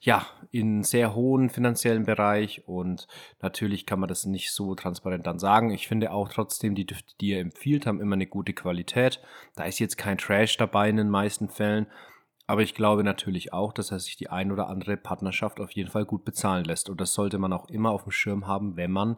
[0.00, 3.06] Ja, in sehr hohen finanziellen Bereich und
[3.40, 5.70] natürlich kann man das nicht so transparent dann sagen.
[5.70, 9.20] Ich finde auch trotzdem, die Düfte, die er empfiehlt, haben immer eine gute Qualität.
[9.54, 11.86] Da ist jetzt kein Trash dabei in den meisten Fällen.
[12.46, 15.90] Aber ich glaube natürlich auch, dass er sich die ein oder andere Partnerschaft auf jeden
[15.90, 16.88] Fall gut bezahlen lässt.
[16.88, 19.16] Und das sollte man auch immer auf dem Schirm haben, wenn man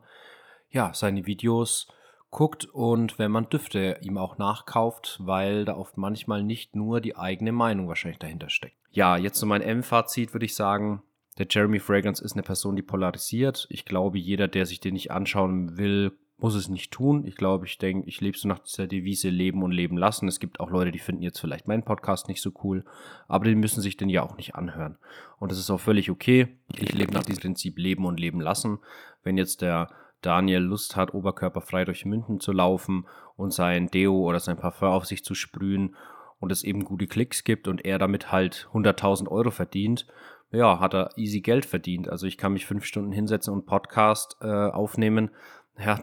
[0.70, 1.88] ja seine Videos
[2.30, 7.16] guckt und wenn man Düfte ihm auch nachkauft, weil da oft manchmal nicht nur die
[7.16, 8.76] eigene Meinung wahrscheinlich dahinter steckt.
[8.90, 11.02] Ja, jetzt so mein M-Fazit würde ich sagen,
[11.38, 13.66] der Jeremy Fragrance ist eine Person, die polarisiert.
[13.70, 17.26] Ich glaube, jeder, der sich den nicht anschauen will, muss es nicht tun.
[17.26, 20.28] Ich glaube, ich denke, ich lebe so nach dieser Devise leben und leben lassen.
[20.28, 22.84] Es gibt auch Leute, die finden jetzt vielleicht meinen Podcast nicht so cool,
[23.26, 24.98] aber die müssen sich den ja auch nicht anhören.
[25.38, 26.48] Und das ist auch völlig okay.
[26.76, 28.78] Ich lebe nach diesem Prinzip leben und leben lassen.
[29.24, 29.88] Wenn jetzt der
[30.22, 35.06] Daniel Lust hat, oberkörperfrei durch Münden zu laufen und sein Deo oder sein Parfum auf
[35.06, 35.96] sich zu sprühen
[36.38, 40.06] und es eben gute Klicks gibt und er damit halt 100.000 Euro verdient,
[40.50, 42.08] ja, hat er easy Geld verdient.
[42.08, 45.30] Also ich kann mich fünf Stunden hinsetzen und Podcast äh, aufnehmen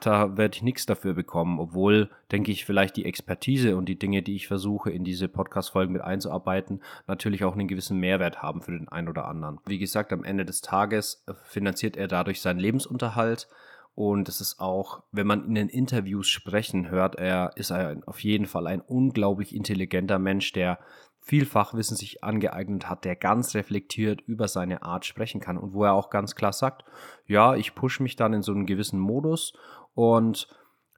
[0.02, 4.22] da werde ich nichts dafür bekommen, obwohl, denke ich, vielleicht die Expertise und die Dinge,
[4.22, 8.72] die ich versuche, in diese Podcast-Folgen mit einzuarbeiten, natürlich auch einen gewissen Mehrwert haben für
[8.72, 9.60] den einen oder anderen.
[9.66, 13.48] Wie gesagt, am Ende des Tages äh, finanziert er dadurch seinen Lebensunterhalt.
[13.96, 18.46] Und es ist auch, wenn man in den Interviews sprechen hört, er ist auf jeden
[18.46, 20.80] Fall ein unglaublich intelligenter Mensch, der
[21.26, 25.84] viel Fachwissen sich angeeignet hat, der ganz reflektiert über seine Art sprechen kann und wo
[25.84, 26.86] er auch ganz klar sagt,
[27.26, 29.54] ja, ich pushe mich dann in so einen gewissen Modus
[29.96, 30.48] und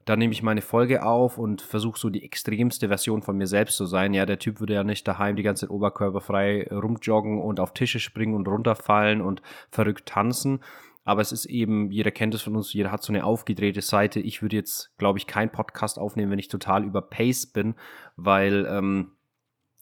[0.04, 3.76] dann nehme ich meine Folge auf und versuche so die extremste Version von mir selbst
[3.76, 4.14] zu sein.
[4.14, 8.00] Ja, der Typ würde ja nicht daheim die ganze Zeit oberkörperfrei rumjoggen und auf Tische
[8.00, 10.60] springen und runterfallen und verrückt tanzen.
[11.04, 14.20] Aber es ist eben, jeder kennt es von uns, jeder hat so eine aufgedrehte Seite.
[14.20, 17.74] Ich würde jetzt, glaube ich, keinen Podcast aufnehmen, wenn ich total über Pace bin,
[18.16, 19.12] weil ähm,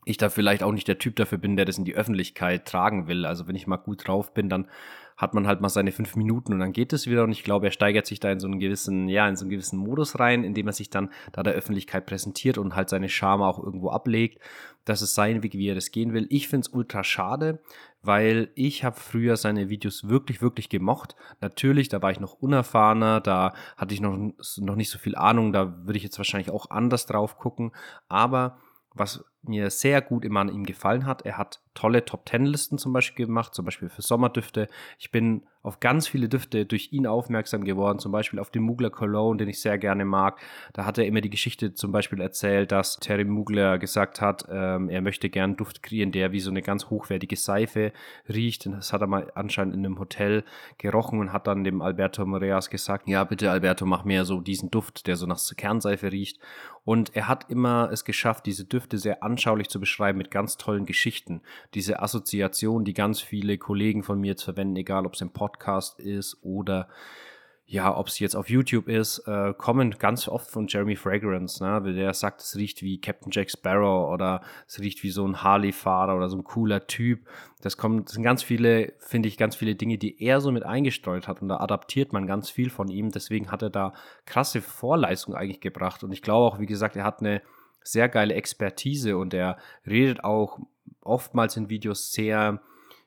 [0.07, 3.09] ich da vielleicht auch nicht der Typ dafür bin, der das in die Öffentlichkeit tragen
[3.09, 3.27] will.
[3.27, 4.69] Also wenn ich mal gut drauf bin, dann
[5.17, 7.25] hat man halt mal seine fünf Minuten und dann geht es wieder.
[7.25, 9.51] Und ich glaube, er steigert sich da in so einen gewissen, ja, in so einen
[9.51, 13.43] gewissen Modus rein, indem er sich dann da der Öffentlichkeit präsentiert und halt seine Charme
[13.43, 14.41] auch irgendwo ablegt.
[14.85, 16.27] Das ist sein Weg, wie er das gehen will.
[16.31, 17.61] Ich finde es ultra schade,
[18.01, 21.17] weil ich habe früher seine Videos wirklich, wirklich gemocht.
[21.41, 24.17] Natürlich, da war ich noch unerfahrener, da hatte ich noch,
[24.59, 27.73] noch nicht so viel Ahnung, da würde ich jetzt wahrscheinlich auch anders drauf gucken.
[28.09, 28.59] Aber
[28.97, 31.23] was mir sehr gut immer an ihm gefallen hat.
[31.23, 34.67] Er hat tolle Top-10-Listen zum Beispiel gemacht, zum Beispiel für Sommerdüfte.
[34.99, 38.91] Ich bin auf ganz viele Düfte durch ihn aufmerksam geworden, zum Beispiel auf den Mugler
[38.91, 40.41] Cologne, den ich sehr gerne mag.
[40.73, 44.89] Da hat er immer die Geschichte zum Beispiel erzählt, dass Terry Mugler gesagt hat, ähm,
[44.89, 47.93] er möchte gern Duft kreieren, der wie so eine ganz hochwertige Seife
[48.29, 48.67] riecht.
[48.67, 50.45] Und das hat er mal anscheinend in einem Hotel
[50.79, 54.71] gerochen und hat dann dem Alberto Moreas gesagt, ja bitte Alberto, mach mir so diesen
[54.71, 56.39] Duft, der so nach Kernseife riecht.
[56.85, 60.57] Und er hat immer es geschafft, diese Düfte sehr an anschaulich zu beschreiben mit ganz
[60.57, 61.43] tollen Geschichten.
[61.75, 66.01] Diese Assoziation, die ganz viele Kollegen von mir jetzt verwenden, egal ob es im Podcast
[66.01, 66.89] ist oder
[67.69, 71.83] ja, ob es jetzt auf YouTube ist, äh, kommen ganz oft von Jeremy Fragrance, ne?
[71.95, 76.17] Der sagt, es riecht wie Captain Jack Sparrow oder es riecht wie so ein Harley-Fahrer
[76.17, 77.27] oder so ein cooler Typ.
[77.63, 80.65] Das kommt, das sind ganz viele, finde ich, ganz viele Dinge, die er so mit
[80.65, 83.11] eingestreut hat und da adaptiert man ganz viel von ihm.
[83.11, 83.95] Deswegen hat er da
[84.27, 87.43] krasse Vorleistung eigentlich gebracht und ich glaube auch, wie gesagt, er hat eine
[87.87, 90.59] sehr geile Expertise und er redet auch
[91.03, 92.61] oftmals in Videos sehr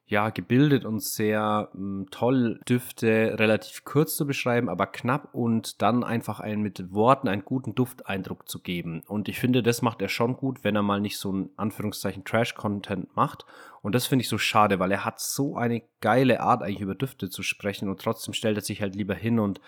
[0.09, 5.83] ja, gebildet und sehr mh, hm, toll, Düfte relativ kurz zu beschreiben, aber knapp und
[5.83, 9.03] dann einfach einen mit Worten einen guten Dufteindruck zu geben.
[9.07, 12.23] Und ich finde, das macht er schon gut, wenn er mal nicht so ein Anführungszeichen
[12.23, 13.45] Trash-Content macht.
[13.83, 16.95] Und das finde ich so schade, weil er hat so eine geile Art, eigentlich über
[16.95, 19.61] Düfte zu sprechen und trotzdem stellt er sich halt lieber hin und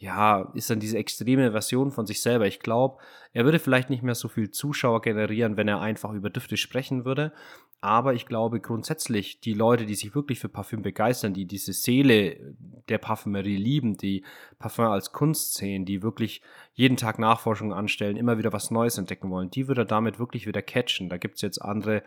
[0.00, 2.46] ja, ist dann diese extreme Version von sich selber.
[2.46, 3.02] Ich glaube,
[3.34, 7.04] er würde vielleicht nicht mehr so viel Zuschauer generieren, wenn er einfach über Düfte sprechen
[7.04, 7.34] würde.
[7.82, 12.54] Aber ich glaube grundsätzlich, die Leute, die sich wirklich für Parfüm begeistern, die diese Seele
[12.88, 14.24] der Parfümerie lieben, die
[14.58, 16.40] Parfüm als Kunst sehen, die wirklich
[16.72, 20.46] jeden Tag Nachforschungen anstellen, immer wieder was Neues entdecken wollen, die würde er damit wirklich
[20.46, 21.10] wieder catchen.
[21.10, 22.02] Da gibt es jetzt andere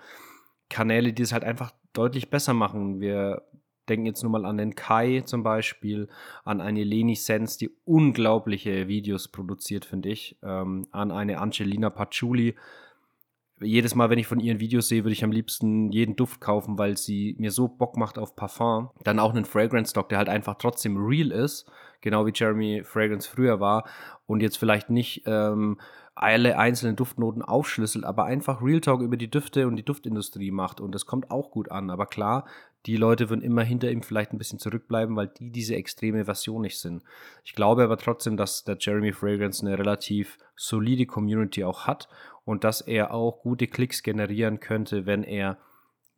[0.67, 2.99] Kanäle, die es halt einfach deutlich besser machen.
[2.99, 3.43] Wir
[3.89, 6.07] denken jetzt nur mal an den Kai zum Beispiel,
[6.43, 12.55] an eine Leni Sens, die unglaubliche Videos produziert, finde ich, ähm, an eine Angelina Patchouli.
[13.59, 16.77] Jedes Mal, wenn ich von ihren Videos sehe, würde ich am liebsten jeden Duft kaufen,
[16.77, 18.89] weil sie mir so Bock macht auf Parfum.
[19.03, 23.29] Dann auch einen Fragrance Stock, der halt einfach trotzdem real ist, genau wie Jeremy Fragrance
[23.29, 23.87] früher war
[24.25, 25.77] und jetzt vielleicht nicht ähm,
[26.15, 30.79] alle einzelnen Duftnoten aufschlüsselt, aber einfach Real Talk über die Düfte und die Duftindustrie macht
[30.79, 31.89] und das kommt auch gut an.
[31.89, 32.45] Aber klar,
[32.85, 36.61] die Leute würden immer hinter ihm vielleicht ein bisschen zurückbleiben, weil die diese extreme Version
[36.61, 37.03] nicht sind.
[37.45, 42.09] Ich glaube aber trotzdem, dass der Jeremy Fragrance eine relativ solide Community auch hat
[42.45, 45.57] und dass er auch gute Klicks generieren könnte, wenn er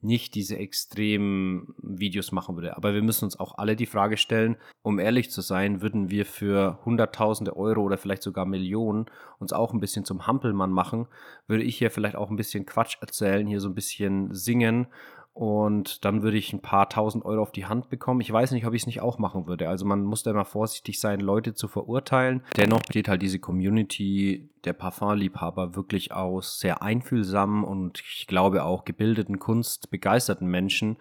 [0.01, 2.77] nicht diese extremen Videos machen würde.
[2.77, 6.25] Aber wir müssen uns auch alle die Frage stellen, um ehrlich zu sein, würden wir
[6.25, 9.07] für Hunderttausende Euro oder vielleicht sogar Millionen
[9.39, 11.07] uns auch ein bisschen zum Hampelmann machen,
[11.47, 14.87] würde ich hier vielleicht auch ein bisschen Quatsch erzählen, hier so ein bisschen singen
[15.35, 18.21] und dann würde ich ein paar tausend Euro auf die Hand bekommen.
[18.21, 19.67] Ich weiß nicht, ob ich es nicht auch machen würde.
[19.67, 22.41] Also man muss da immer vorsichtig sein, Leute zu verurteilen.
[22.55, 28.85] Dennoch besteht halt diese Community der Parfumliebhaber wirklich aus sehr einfühlsamen und ich glaube auch
[28.85, 30.95] gebildeten, kunstbegeisterten Menschen.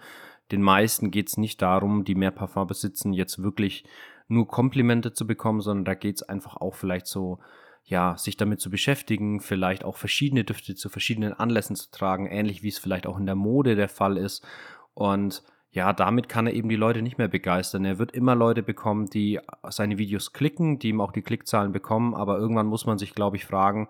[0.51, 3.85] Den meisten geht es nicht darum, die mehr Parfum besitzen, jetzt wirklich
[4.27, 7.39] nur Komplimente zu bekommen, sondern da geht es einfach auch vielleicht so
[7.85, 12.63] ja, sich damit zu beschäftigen, vielleicht auch verschiedene Düfte zu verschiedenen Anlässen zu tragen, ähnlich
[12.63, 14.45] wie es vielleicht auch in der Mode der Fall ist.
[14.95, 17.85] Und ja, damit kann er eben die Leute nicht mehr begeistern.
[17.85, 22.15] Er wird immer Leute bekommen, die seine Videos klicken, die ihm auch die Klickzahlen bekommen,
[22.15, 23.89] aber irgendwann muss man sich, glaube ich, fragen,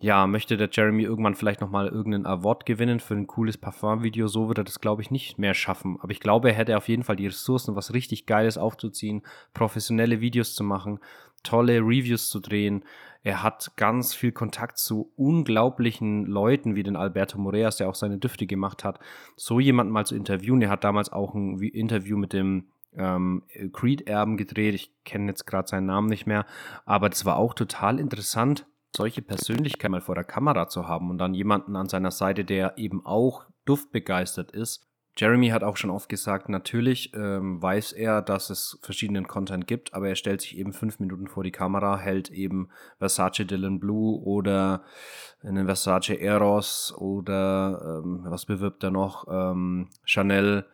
[0.00, 4.28] ja, möchte der Jeremy irgendwann vielleicht nochmal irgendeinen Award gewinnen für ein cooles Parfum-Video?
[4.28, 5.98] So wird er das, glaube ich, nicht mehr schaffen.
[6.00, 9.22] Aber ich glaube, er hätte auf jeden Fall die Ressourcen, was richtig Geiles aufzuziehen,
[9.54, 11.00] professionelle Videos zu machen,
[11.42, 12.84] tolle Reviews zu drehen.
[13.22, 18.18] Er hat ganz viel Kontakt zu unglaublichen Leuten wie den Alberto Moreas, der auch seine
[18.18, 19.00] Düfte gemacht hat.
[19.36, 20.62] So jemanden mal zu interviewen.
[20.62, 24.74] Er hat damals auch ein Interview mit dem ähm, Creed-Erben gedreht.
[24.74, 26.46] Ich kenne jetzt gerade seinen Namen nicht mehr.
[26.84, 31.18] Aber das war auch total interessant solche Persönlichkeit mal vor der Kamera zu haben und
[31.18, 34.87] dann jemanden an seiner Seite, der eben auch duftbegeistert ist.
[35.18, 39.92] Jeremy hat auch schon oft gesagt, natürlich ähm, weiß er, dass es verschiedenen Content gibt,
[39.92, 44.22] aber er stellt sich eben fünf Minuten vor die Kamera, hält eben Versace Dylan Blue
[44.22, 44.84] oder
[45.42, 49.26] einen Versace Eros oder ähm, was bewirbt er noch?
[49.28, 50.66] Ähm, Chanel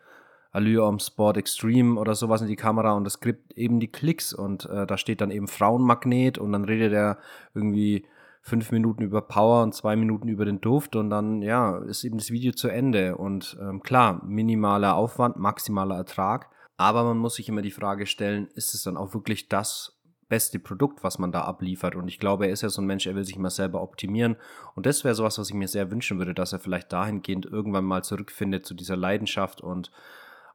[0.51, 4.31] Allure am Sport Extreme oder sowas in die Kamera und das gibt eben die Klicks
[4.31, 7.17] und äh, da steht dann eben Frauenmagnet und dann redet er
[7.55, 8.05] irgendwie
[8.45, 12.19] fünf Minuten über Power und zwei Minuten über den Duft und dann, ja, ist eben
[12.19, 13.17] das Video zu Ende.
[13.17, 16.51] Und ähm, klar, minimaler Aufwand, maximaler Ertrag.
[16.77, 20.59] Aber man muss sich immer die Frage stellen, ist es dann auch wirklich das beste
[20.59, 21.95] Produkt, was man da abliefert?
[21.95, 24.35] Und ich glaube, er ist ja so ein Mensch, er will sich immer selber optimieren.
[24.75, 27.85] Und das wäre sowas, was ich mir sehr wünschen würde, dass er vielleicht dahingehend irgendwann
[27.85, 29.91] mal zurückfindet zu dieser Leidenschaft und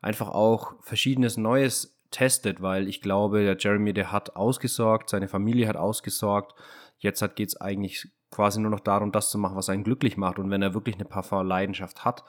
[0.00, 5.66] einfach auch verschiedenes Neues testet, weil ich glaube, der Jeremy, der hat ausgesorgt, seine Familie
[5.66, 6.55] hat ausgesorgt,
[7.00, 10.38] Jetzt geht es eigentlich quasi nur noch darum, das zu machen, was einen glücklich macht.
[10.38, 12.24] Und wenn er wirklich eine Parfum-Leidenschaft hat,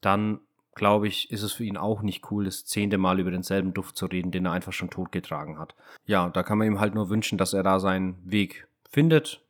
[0.00, 0.40] dann
[0.74, 3.96] glaube ich, ist es für ihn auch nicht cool, das zehnte Mal über denselben Duft
[3.96, 5.74] zu reden, den er einfach schon totgetragen hat.
[6.04, 9.42] Ja, da kann man ihm halt nur wünschen, dass er da seinen Weg findet.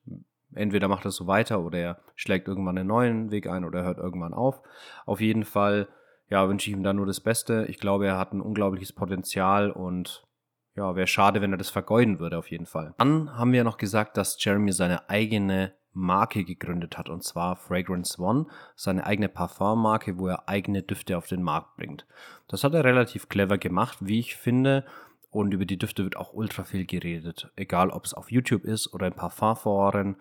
[0.55, 3.99] Entweder macht er so weiter oder er schlägt irgendwann einen neuen Weg ein oder hört
[3.99, 4.63] irgendwann auf.
[5.05, 5.89] Auf jeden Fall,
[6.31, 7.67] ja, wünsche ich ihm da nur das Beste.
[7.69, 10.26] Ich glaube, er hat ein unglaubliches Potenzial und
[10.77, 12.95] ja, wäre schade, wenn er das vergeuden würde, auf jeden Fall.
[12.99, 18.21] Dann haben wir noch gesagt, dass Jeremy seine eigene Marke gegründet hat, und zwar Fragrance
[18.21, 22.07] One, seine eigene Parfummarke, wo er eigene Düfte auf den Markt bringt.
[22.49, 24.85] Das hat er relativ clever gemacht, wie ich finde.
[25.31, 27.51] Und über die Düfte wird auch ultra viel geredet.
[27.57, 30.17] Egal, ob es auf YouTube ist oder in Parfumforen.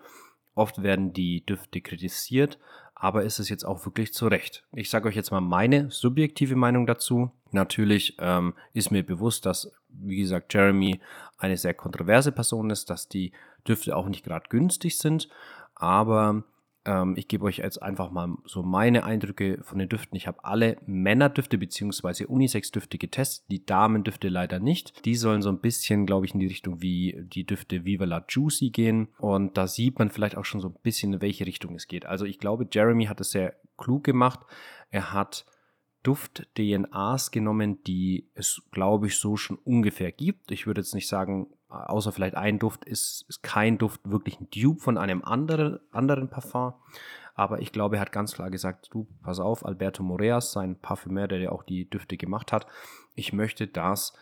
[0.54, 2.58] Oft werden die Düfte kritisiert,
[2.94, 4.64] aber ist es jetzt auch wirklich zu Recht?
[4.72, 7.30] Ich sage euch jetzt mal meine subjektive Meinung dazu.
[7.50, 11.00] Natürlich ähm, ist mir bewusst, dass, wie gesagt, Jeremy
[11.38, 13.32] eine sehr kontroverse Person ist, dass die
[13.66, 15.28] Düfte auch nicht gerade günstig sind,
[15.74, 16.44] aber
[16.86, 20.16] ähm, ich gebe euch jetzt einfach mal so meine Eindrücke von den Düften.
[20.16, 22.24] Ich habe alle Männerdüfte bzw.
[22.24, 25.04] Unisex-Düfte getestet, die Damendüfte leider nicht.
[25.04, 28.24] Die sollen so ein bisschen, glaube ich, in die Richtung wie die Düfte Viva la
[28.26, 29.08] Juicy gehen.
[29.18, 32.06] Und da sieht man vielleicht auch schon so ein bisschen, in welche Richtung es geht.
[32.06, 34.40] Also ich glaube, Jeremy hat es sehr klug gemacht.
[34.90, 35.44] Er hat
[36.06, 40.52] Duft-DNAs genommen, die es, glaube ich, so schon ungefähr gibt.
[40.52, 44.48] Ich würde jetzt nicht sagen, außer vielleicht ein Duft ist, ist kein Duft wirklich ein
[44.50, 46.74] Dupe von einem anderen, anderen Parfum.
[47.34, 51.26] Aber ich glaube, er hat ganz klar gesagt, du, pass auf, Alberto Moreas, sein Parfümeur,
[51.26, 52.66] der ja auch die Düfte gemacht hat,
[53.14, 54.14] ich möchte, dass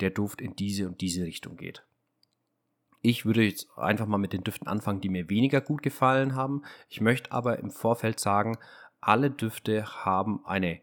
[0.00, 1.84] der Duft in diese und diese Richtung geht.
[3.00, 6.62] Ich würde jetzt einfach mal mit den Düften anfangen, die mir weniger gut gefallen haben.
[6.88, 8.58] Ich möchte aber im Vorfeld sagen,
[9.00, 10.80] alle Düfte haben eine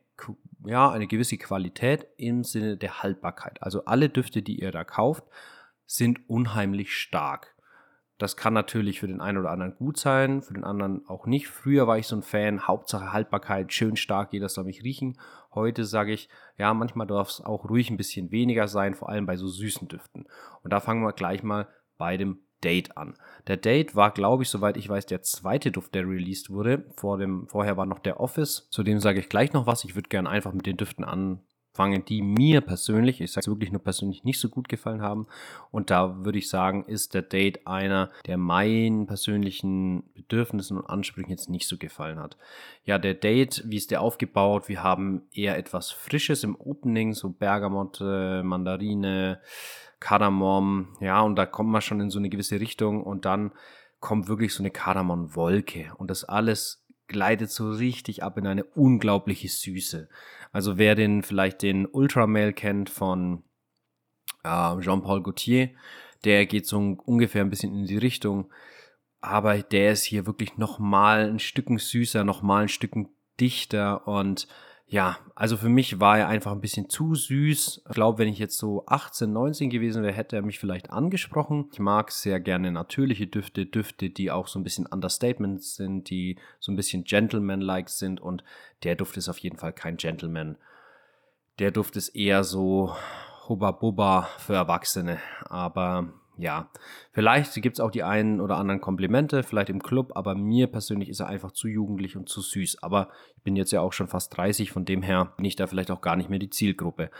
[0.65, 3.61] ja, eine gewisse Qualität im Sinne der Haltbarkeit.
[3.61, 5.23] Also alle Düfte, die ihr da kauft,
[5.85, 7.55] sind unheimlich stark.
[8.19, 11.47] Das kann natürlich für den einen oder anderen gut sein, für den anderen auch nicht.
[11.47, 15.17] Früher war ich so ein Fan, Hauptsache Haltbarkeit, schön stark, jeder soll mich riechen.
[15.53, 19.25] Heute sage ich, ja, manchmal darf es auch ruhig ein bisschen weniger sein, vor allem
[19.25, 20.27] bei so süßen Düften.
[20.63, 23.15] Und da fangen wir gleich mal bei dem Date an.
[23.47, 26.85] Der Date war, glaube ich, soweit ich weiß, der zweite Duft, der released wurde.
[26.95, 28.67] Vor dem, vorher war noch der Office.
[28.69, 29.83] Zu dem sage ich gleich noch was.
[29.85, 31.03] Ich würde gerne einfach mit den Düften
[31.79, 35.27] anfangen, die mir persönlich, ich sage es wirklich nur persönlich, nicht so gut gefallen haben.
[35.71, 41.29] Und da würde ich sagen, ist der Date einer, der meinen persönlichen Bedürfnissen und Ansprüchen
[41.29, 42.37] jetzt nicht so gefallen hat.
[42.83, 44.67] Ja, der Date, wie ist der aufgebaut?
[44.67, 49.39] Wir haben eher etwas Frisches im Opening, so Bergamotte, Mandarine,
[50.01, 53.51] Kardamom, ja, und da kommt man schon in so eine gewisse Richtung und dann
[53.99, 59.49] kommt wirklich so eine Kardamom-Wolke und das alles gleitet so richtig ab in eine unglaubliche
[59.49, 60.07] Süße.
[60.51, 63.43] Also wer den vielleicht den Ultramale kennt von
[64.43, 65.71] äh, Jean-Paul Gaultier,
[66.23, 68.49] der geht so ungefähr ein bisschen in die Richtung,
[69.21, 74.47] aber der ist hier wirklich nochmal ein Stücken süßer, nochmal ein Stücken dichter und
[74.91, 77.83] ja, also für mich war er einfach ein bisschen zu süß.
[77.87, 81.69] Ich glaube, wenn ich jetzt so 18, 19 gewesen wäre, hätte er mich vielleicht angesprochen.
[81.71, 86.39] Ich mag sehr gerne natürliche Düfte, Düfte, die auch so ein bisschen Understatement sind, die
[86.59, 88.43] so ein bisschen Gentleman-like sind und
[88.81, 90.57] der Duft ist auf jeden Fall kein Gentleman.
[91.59, 92.95] Der Duft ist eher so
[93.47, 96.69] Hubba Bubba für Erwachsene, aber ja,
[97.11, 101.09] vielleicht gibt es auch die einen oder anderen Komplimente, vielleicht im Club, aber mir persönlich
[101.09, 102.81] ist er einfach zu jugendlich und zu süß.
[102.81, 105.67] Aber ich bin jetzt ja auch schon fast 30, von dem her bin ich da
[105.67, 107.11] vielleicht auch gar nicht mehr die Zielgruppe.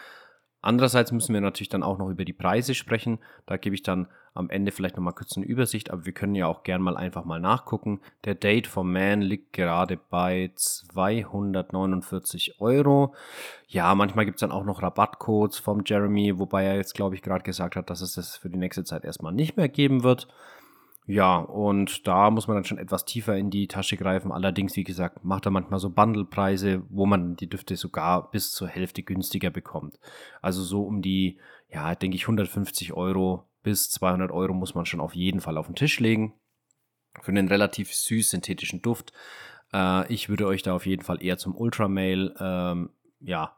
[0.62, 3.20] Andererseits müssen wir natürlich dann auch noch über die Preise sprechen.
[3.46, 6.48] Da gebe ich dann am Ende vielleicht nochmal kurz eine Übersicht, aber wir können ja
[6.48, 8.02] auch gern mal einfach mal nachgucken.
[8.26, 13.14] Der Date vom Man liegt gerade bei 249 Euro.
[13.68, 17.22] Ja, manchmal gibt es dann auch noch Rabattcodes vom Jeremy, wobei er jetzt, glaube ich,
[17.22, 20.28] gerade gesagt hat, dass es das für die nächste Zeit erstmal nicht mehr geben wird.
[21.10, 24.32] Ja, und da muss man dann schon etwas tiefer in die Tasche greifen.
[24.32, 28.68] Allerdings, wie gesagt, macht er manchmal so Bundlepreise, wo man die Düfte sogar bis zur
[28.68, 30.00] Hälfte günstiger bekommt.
[30.44, 35.00] Also so um die, ja, denke ich, 150 Euro bis 200 Euro muss man schon
[35.00, 36.36] auf jeden Fall auf den Tisch legen.
[37.20, 39.12] Für einen relativ süß synthetischen Duft.
[39.74, 43.58] Äh, ich würde euch da auf jeden Fall eher zum Ultramail, ähm, ja,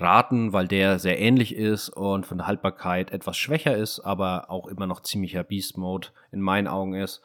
[0.00, 4.66] raten, weil der sehr ähnlich ist und von der Haltbarkeit etwas schwächer ist, aber auch
[4.66, 7.22] immer noch ziemlicher Beast Mode in meinen Augen ist.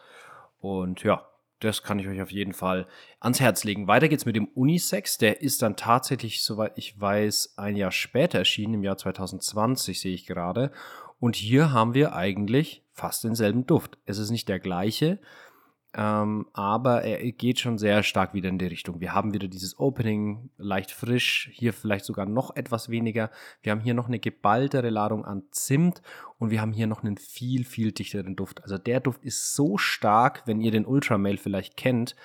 [0.60, 1.28] Und ja,
[1.60, 2.88] das kann ich euch auf jeden Fall
[3.20, 3.88] ans Herz legen.
[3.88, 5.18] Weiter geht's mit dem Unisex.
[5.18, 10.14] Der ist dann tatsächlich, soweit ich weiß, ein Jahr später erschienen, im Jahr 2020 sehe
[10.14, 10.72] ich gerade.
[11.20, 13.98] Und hier haben wir eigentlich fast denselben Duft.
[14.06, 15.20] Es ist nicht der gleiche,
[15.96, 19.00] ähm, aber er geht schon sehr stark wieder in die Richtung.
[19.00, 23.30] Wir haben wieder dieses Opening, leicht frisch, hier vielleicht sogar noch etwas weniger.
[23.62, 26.02] Wir haben hier noch eine geballtere Ladung an Zimt
[26.40, 28.64] und wir haben hier noch einen viel, viel dichteren Duft.
[28.64, 32.16] Also der Duft ist so stark, wenn ihr den Ultramail vielleicht kennt.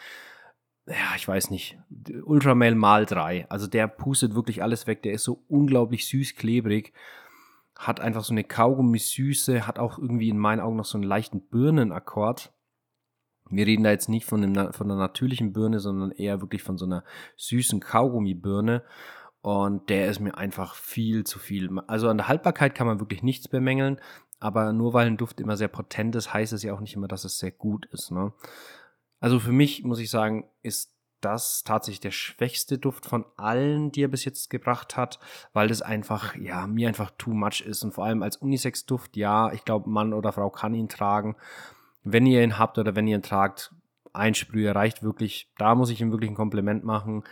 [0.86, 1.78] Ja, ich weiß nicht.
[2.24, 3.46] Ultramail mal drei.
[3.50, 5.02] Also der pustet wirklich alles weg.
[5.02, 6.94] Der ist so unglaublich süß, klebrig
[7.78, 11.40] hat einfach so eine Kaugummi-Süße, hat auch irgendwie in meinen Augen noch so einen leichten
[11.42, 12.52] Birnenakkord.
[13.50, 16.78] Wir reden da jetzt nicht von, dem, von einer natürlichen Birne, sondern eher wirklich von
[16.78, 17.04] so einer
[17.36, 18.82] süßen Kaugummibirne.
[19.40, 21.70] Und der ist mir einfach viel zu viel.
[21.86, 24.00] Also an der Haltbarkeit kann man wirklich nichts bemängeln,
[24.40, 27.08] aber nur weil ein Duft immer sehr potent ist, heißt es ja auch nicht immer,
[27.08, 28.10] dass es sehr gut ist.
[28.10, 28.32] Ne?
[29.20, 34.04] Also für mich muss ich sagen, ist das tatsächlich der schwächste Duft von allen, die
[34.04, 35.18] er bis jetzt gebracht hat,
[35.52, 37.82] weil das einfach, ja, mir einfach too much ist.
[37.82, 41.36] Und vor allem als Unisex-Duft, ja, ich glaube, Mann oder Frau kann ihn tragen
[42.12, 43.72] wenn ihr ihn habt oder wenn ihr ihn tragt,
[44.12, 45.50] ein Sprüher reicht wirklich.
[45.58, 47.24] Da muss ich ihm wirklich ein Kompliment machen.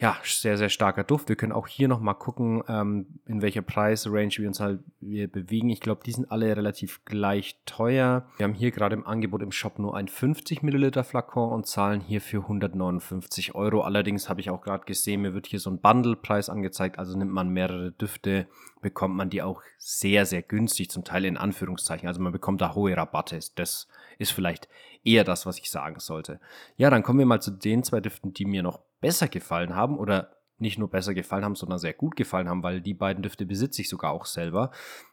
[0.00, 1.28] Ja, sehr, sehr starker Duft.
[1.28, 5.70] Wir können auch hier nochmal gucken, ähm, in welcher Preisrange wir uns halt wir bewegen.
[5.70, 8.24] Ich glaube, die sind alle relativ gleich teuer.
[8.36, 12.00] Wir haben hier gerade im Angebot im Shop nur ein 50 Milliliter Flakon und zahlen
[12.00, 13.80] hier für 159 Euro.
[13.80, 17.00] Allerdings habe ich auch gerade gesehen, mir wird hier so ein Bundle-Preis angezeigt.
[17.00, 18.46] Also nimmt man mehrere Düfte,
[18.80, 22.08] bekommt man die auch sehr, sehr günstig, zum Teil in Anführungszeichen.
[22.08, 23.38] Also man bekommt da hohe Rabatte.
[23.54, 24.68] Das ist vielleicht
[25.04, 26.40] eher das, was ich sagen sollte.
[26.76, 29.98] Ja, dann kommen wir mal zu den zwei Düften, die mir noch besser gefallen haben
[29.98, 33.46] oder nicht nur besser gefallen haben, sondern sehr gut gefallen haben, weil die beiden Düfte
[33.46, 34.70] besitze ich sogar auch selber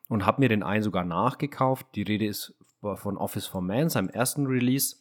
[0.09, 1.87] und habe mir den einen sogar nachgekauft.
[1.95, 2.57] Die Rede ist
[2.95, 4.97] von Office for Man, seinem ersten Release.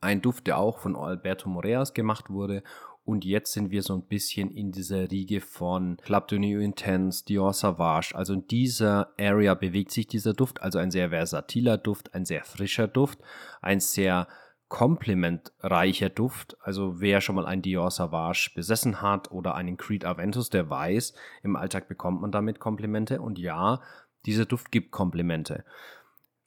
[0.00, 2.62] Ein Duft, der auch von Alberto Moreas gemacht wurde
[3.08, 7.24] und jetzt sind wir so ein bisschen in dieser Riege von Club de New Intense,
[7.24, 8.14] Dior Savage.
[8.14, 10.60] Also in dieser Area bewegt sich dieser Duft.
[10.60, 13.18] Also ein sehr versatiler Duft, ein sehr frischer Duft,
[13.62, 14.28] ein sehr
[14.68, 16.58] komplementreicher Duft.
[16.60, 21.14] Also wer schon mal ein Dior Savage besessen hat oder einen Creed Aventus, der weiß,
[21.42, 23.22] im Alltag bekommt man damit Komplimente.
[23.22, 23.80] Und ja,
[24.26, 25.64] dieser Duft gibt Komplimente.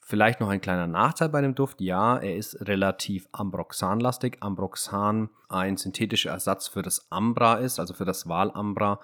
[0.04, 1.80] Vielleicht noch ein kleiner Nachteil bei dem Duft.
[1.80, 4.38] Ja, er ist relativ Ambroxanlastig.
[4.40, 8.98] Ambroxan ein synthetischer Ersatz für das Ambra ist, also für das Walambra.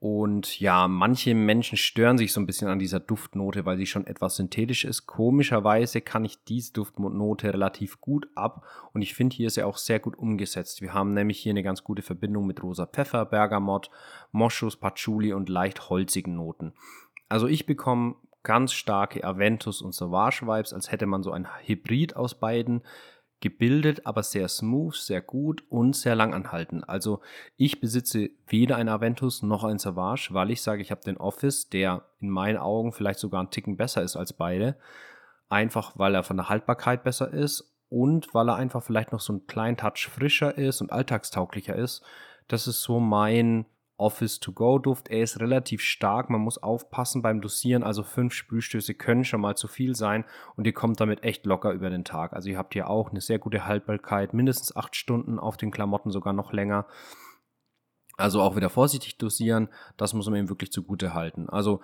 [0.00, 4.04] Und ja, manche Menschen stören sich so ein bisschen an dieser Duftnote, weil sie schon
[4.04, 5.06] etwas synthetisch ist.
[5.06, 9.76] Komischerweise kann ich diese Duftnote relativ gut ab und ich finde, hier ist er auch
[9.76, 10.82] sehr gut umgesetzt.
[10.82, 13.90] Wir haben nämlich hier eine ganz gute Verbindung mit rosa Pfeffer, Bergamott,
[14.32, 16.72] Moschus, Patchouli und leicht holzigen Noten.
[17.28, 22.16] Also ich bekomme ganz starke Aventus und Sauvage Vibes, als hätte man so ein Hybrid
[22.16, 22.82] aus beiden
[23.42, 26.88] gebildet, aber sehr smooth, sehr gut und sehr langanhaltend.
[26.88, 27.20] Also
[27.56, 31.68] ich besitze weder ein Aventus noch ein Sauvage, weil ich sage, ich habe den Office,
[31.68, 34.76] der in meinen Augen vielleicht sogar einen Ticken besser ist als beide.
[35.48, 39.34] Einfach weil er von der Haltbarkeit besser ist und weil er einfach vielleicht noch so
[39.34, 42.02] einen kleinen Touch frischer ist und alltagstauglicher ist.
[42.48, 43.66] Das ist so mein
[44.02, 45.08] Office-to-Go-Duft.
[45.08, 49.56] Er ist relativ stark, man muss aufpassen beim Dosieren, also fünf Sprühstöße können schon mal
[49.56, 50.24] zu viel sein
[50.56, 52.32] und ihr kommt damit echt locker über den Tag.
[52.32, 56.10] Also ihr habt hier auch eine sehr gute Haltbarkeit, mindestens acht Stunden auf den Klamotten,
[56.10, 56.86] sogar noch länger.
[58.16, 61.48] Also auch wieder vorsichtig dosieren, das muss man ihm wirklich zugute halten.
[61.48, 61.80] Also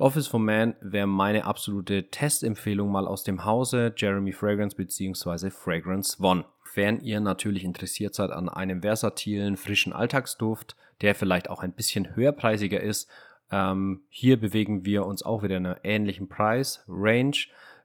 [0.00, 5.50] Office for Man wäre meine absolute Testempfehlung mal aus dem Hause Jeremy Fragrance bzw.
[5.50, 6.46] Fragrance One.
[6.74, 12.14] Wenn ihr natürlich interessiert seid an einem versatilen, frischen Alltagsduft, der vielleicht auch ein bisschen
[12.16, 13.08] höherpreisiger ist.
[13.50, 17.36] Ähm, hier bewegen wir uns auch wieder in einer ähnlichen Preis-Range.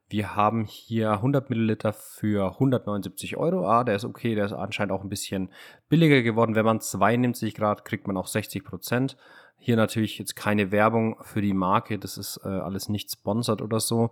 [0.07, 3.67] Wir haben hier 100 Milliliter für 179 Euro.
[3.67, 5.51] Ah, der ist okay, der ist anscheinend auch ein bisschen
[5.87, 6.55] billiger geworden.
[6.55, 9.17] Wenn man zwei nimmt, sich gerade, kriegt man auch 60 Prozent.
[9.59, 13.79] Hier natürlich jetzt keine Werbung für die Marke, das ist äh, alles nicht sponsert oder
[13.81, 14.09] so.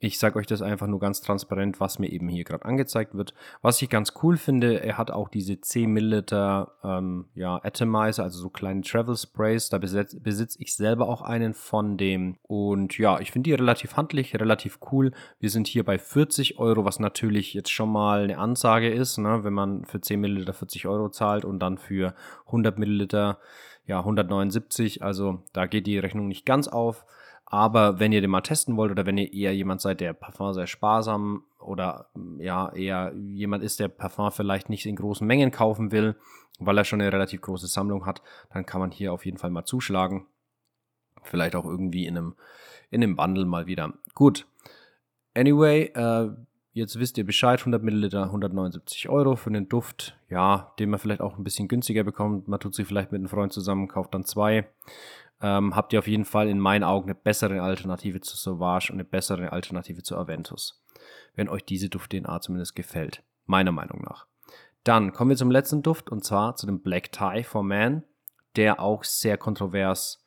[0.00, 3.32] Ich sage euch das einfach nur ganz transparent, was mir eben hier gerade angezeigt wird.
[3.62, 8.38] Was ich ganz cool finde, er hat auch diese 10 Milliliter ähm, ja, Atomizer, also
[8.38, 9.68] so kleine Travel Sprays.
[9.70, 12.36] Da besitze besitz ich selber auch einen von dem.
[12.42, 15.12] Und ja, ich finde die relativ handlich, relativ cool.
[15.38, 19.44] Wir sind hier bei 40 Euro, was natürlich jetzt schon mal eine Ansage ist, ne?
[19.44, 22.14] wenn man für 10 Milliliter 40 Euro zahlt und dann für
[22.46, 23.38] 100 Milliliter
[23.86, 25.02] ja 179.
[25.02, 27.06] Also da geht die Rechnung nicht ganz auf.
[27.54, 30.52] Aber wenn ihr den mal testen wollt oder wenn ihr eher jemand seid, der Parfum
[30.54, 32.08] sehr sparsam oder
[32.40, 36.16] ja, eher jemand ist, der Parfum vielleicht nicht in großen Mengen kaufen will,
[36.58, 39.50] weil er schon eine relativ große Sammlung hat, dann kann man hier auf jeden Fall
[39.50, 40.26] mal zuschlagen.
[41.22, 42.34] Vielleicht auch irgendwie in einem,
[42.90, 43.92] in einem Bundle mal wieder.
[44.16, 44.48] Gut.
[45.34, 46.30] Anyway, äh,
[46.72, 51.20] jetzt wisst ihr Bescheid, 100 Milliliter, 179 Euro für einen Duft, ja, den man vielleicht
[51.20, 52.48] auch ein bisschen günstiger bekommt.
[52.48, 54.66] Man tut sich vielleicht mit einem Freund zusammen, kauft dann zwei
[55.44, 58.96] ähm, habt ihr auf jeden Fall in meinen Augen eine bessere Alternative zu Sauvage und
[58.96, 60.82] eine bessere Alternative zu Aventus.
[61.34, 63.22] Wenn euch diese Duft-DNA zumindest gefällt.
[63.44, 64.24] Meiner Meinung nach.
[64.84, 68.04] Dann kommen wir zum letzten Duft und zwar zu dem Black Tie for Man,
[68.56, 70.24] der auch sehr kontrovers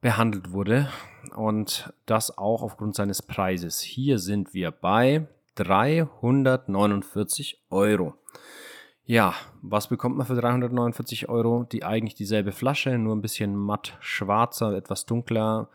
[0.00, 0.88] behandelt wurde
[1.36, 3.80] und das auch aufgrund seines Preises.
[3.80, 8.14] Hier sind wir bei 349 Euro.
[9.04, 11.64] Ja, was bekommt man für 349 Euro?
[11.64, 15.68] Die eigentlich dieselbe Flasche, nur ein bisschen matt schwarzer, etwas dunkler.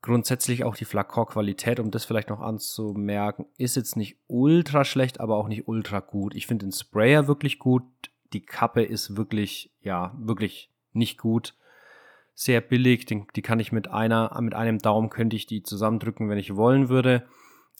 [0.00, 5.36] Grundsätzlich auch die Flakon-Qualität, um das vielleicht noch anzumerken, ist jetzt nicht ultra schlecht, aber
[5.36, 6.34] auch nicht ultra gut.
[6.34, 7.84] Ich finde den Sprayer wirklich gut.
[8.32, 11.54] Die Kappe ist wirklich, ja, wirklich nicht gut.
[12.34, 13.04] Sehr billig.
[13.06, 16.88] Die kann ich mit einer, mit einem Daumen könnte ich die zusammendrücken, wenn ich wollen
[16.88, 17.26] würde.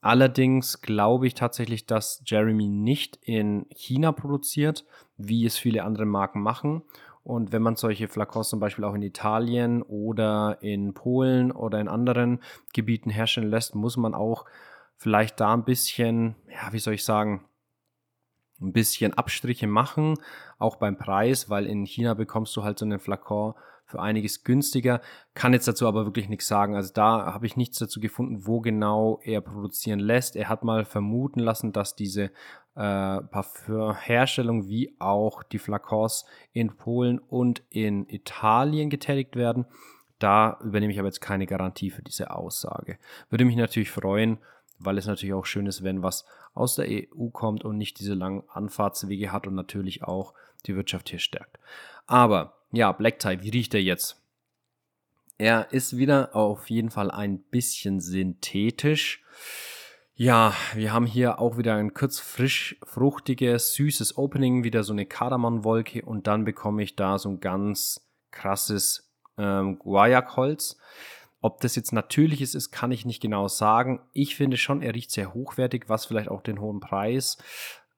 [0.01, 4.85] Allerdings glaube ich tatsächlich, dass Jeremy nicht in China produziert,
[5.17, 6.83] wie es viele andere Marken machen.
[7.25, 11.89] Und wenn man solche Flakons zum Beispiel auch in Italien oder in Polen oder in
[11.89, 12.41] anderen
[12.73, 14.47] Gebieten herstellen lässt, muss man auch
[14.97, 17.45] vielleicht da ein bisschen, ja, wie soll ich sagen,
[18.61, 20.15] ein bisschen Abstriche machen,
[20.59, 23.55] auch beim Preis, weil in China bekommst du halt so einen Flakon
[23.89, 25.01] für einiges günstiger.
[25.35, 26.77] Kann jetzt dazu aber wirklich nichts sagen.
[26.77, 30.37] Also da habe ich nichts dazu gefunden, wo genau er produzieren lässt.
[30.37, 32.31] Er hat mal vermuten lassen, dass diese äh,
[32.77, 39.65] Parfümherstellung wie auch die Flakons in Polen und in Italien getätigt werden.
[40.19, 42.99] Da übernehme ich aber jetzt keine Garantie für diese Aussage.
[43.31, 44.39] Würde mich natürlich freuen,
[44.79, 48.15] weil es natürlich auch schön ist, wenn was aus der EU kommt und nicht diese
[48.15, 50.35] langen Anfahrtswege hat und natürlich auch
[50.67, 51.59] die Wirtschaft hier stärkt.
[52.07, 54.23] Aber ja, Black Tie, wie riecht er jetzt?
[55.39, 59.23] Er ist wieder auf jeden Fall ein bisschen synthetisch.
[60.15, 65.07] Ja, wir haben hier auch wieder ein kurz frisch, fruchtiges, süßes Opening, wieder so eine
[65.07, 70.77] Kardamomwolke und dann bekomme ich da so ein ganz krasses ähm, Guayak-Holz.
[71.41, 74.01] Ob das jetzt natürliches ist, kann ich nicht genau sagen.
[74.13, 77.39] Ich finde schon, er riecht sehr hochwertig, was vielleicht auch den hohen Preis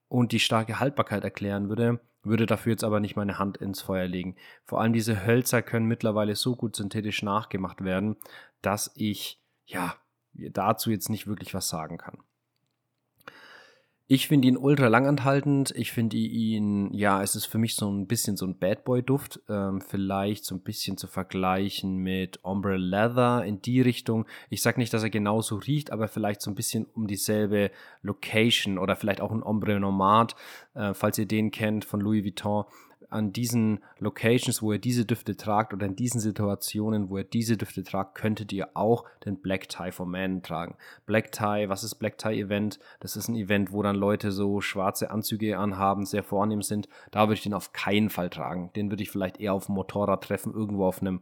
[0.07, 4.07] und die starke Haltbarkeit erklären würde würde dafür jetzt aber nicht meine Hand ins Feuer
[4.07, 4.35] legen.
[4.65, 8.17] Vor allem diese Hölzer können mittlerweile so gut synthetisch nachgemacht werden,
[8.61, 9.95] dass ich ja
[10.33, 12.19] dazu jetzt nicht wirklich was sagen kann.
[14.13, 15.71] Ich finde ihn ultra langanhaltend.
[15.73, 19.39] Ich finde ihn, ja, es ist für mich so ein bisschen so ein Bad Boy-Duft.
[19.47, 24.25] Ähm, vielleicht so ein bisschen zu vergleichen mit Ombre Leather in die Richtung.
[24.49, 28.79] Ich sage nicht, dass er genauso riecht, aber vielleicht so ein bisschen um dieselbe Location
[28.79, 30.35] oder vielleicht auch ein Ombre Nomad,
[30.73, 32.65] äh, falls ihr den kennt von Louis Vuitton
[33.11, 37.57] an diesen Locations, wo ihr diese Düfte tragt oder in diesen Situationen, wo ihr diese
[37.57, 40.75] Düfte tragt, könntet ihr auch den Black Tie for Men tragen.
[41.05, 42.79] Black Tie, was ist Black Tie Event?
[43.01, 46.87] Das ist ein Event, wo dann Leute so schwarze Anzüge anhaben, sehr vornehm sind.
[47.11, 48.71] Da würde ich den auf keinen Fall tragen.
[48.77, 51.21] Den würde ich vielleicht eher auf dem Motorrad treffen, irgendwo auf einem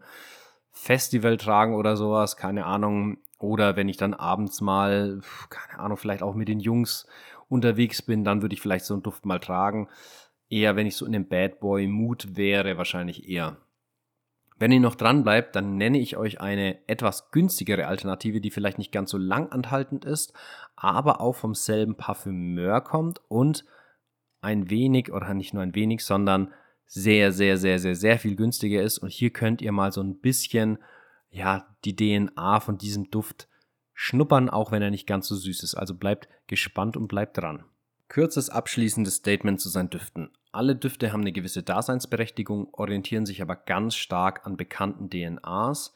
[0.72, 3.18] Festival tragen oder sowas, keine Ahnung.
[3.40, 7.08] Oder wenn ich dann abends mal, keine Ahnung, vielleicht auch mit den Jungs
[7.48, 9.88] unterwegs bin, dann würde ich vielleicht so einen Duft mal tragen
[10.50, 13.58] eher, wenn ich so in dem Bad Boy Mood wäre, wahrscheinlich eher.
[14.58, 18.78] Wenn ihr noch dran bleibt, dann nenne ich euch eine etwas günstigere Alternative, die vielleicht
[18.78, 20.34] nicht ganz so lang anhaltend ist,
[20.76, 23.64] aber auch vom selben Parfümeur kommt und
[24.42, 26.54] ein wenig oder nicht nur ein wenig, sondern
[26.86, 28.98] sehr, sehr, sehr, sehr, sehr viel günstiger ist.
[28.98, 30.80] Und hier könnt ihr mal so ein bisschen,
[31.30, 33.48] ja, die DNA von diesem Duft
[33.94, 35.76] schnuppern, auch wenn er nicht ganz so süß ist.
[35.76, 37.64] Also bleibt gespannt und bleibt dran.
[38.10, 40.32] Kürzes abschließendes Statement zu seinen Düften.
[40.52, 45.94] Alle Düfte haben eine gewisse Daseinsberechtigung, orientieren sich aber ganz stark an bekannten DNAs,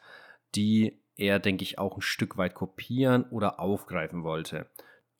[0.54, 4.68] die er, denke ich, auch ein Stück weit kopieren oder aufgreifen wollte.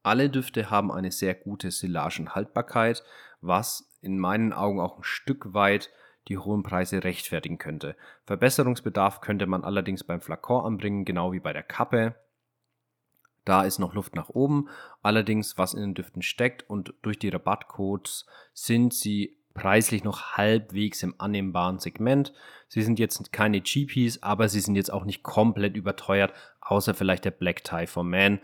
[0.04, 3.04] Alle Düfte haben eine sehr gute Silagenhaltbarkeit,
[3.42, 5.90] was in meinen Augen auch ein Stück weit
[6.28, 7.96] die hohen Preise rechtfertigen könnte.
[8.26, 12.16] Verbesserungsbedarf könnte man allerdings beim Flakon anbringen, genau wie bei der Kappe.
[13.46, 14.70] Da ist noch Luft nach oben.
[15.02, 21.04] Allerdings, was in den Düften steckt und durch die Rabattcodes sind sie preislich noch halbwegs
[21.04, 22.34] im annehmbaren Segment.
[22.68, 27.26] Sie sind jetzt keine GPs, aber sie sind jetzt auch nicht komplett überteuert, außer vielleicht
[27.26, 28.40] der Black Tie for Man.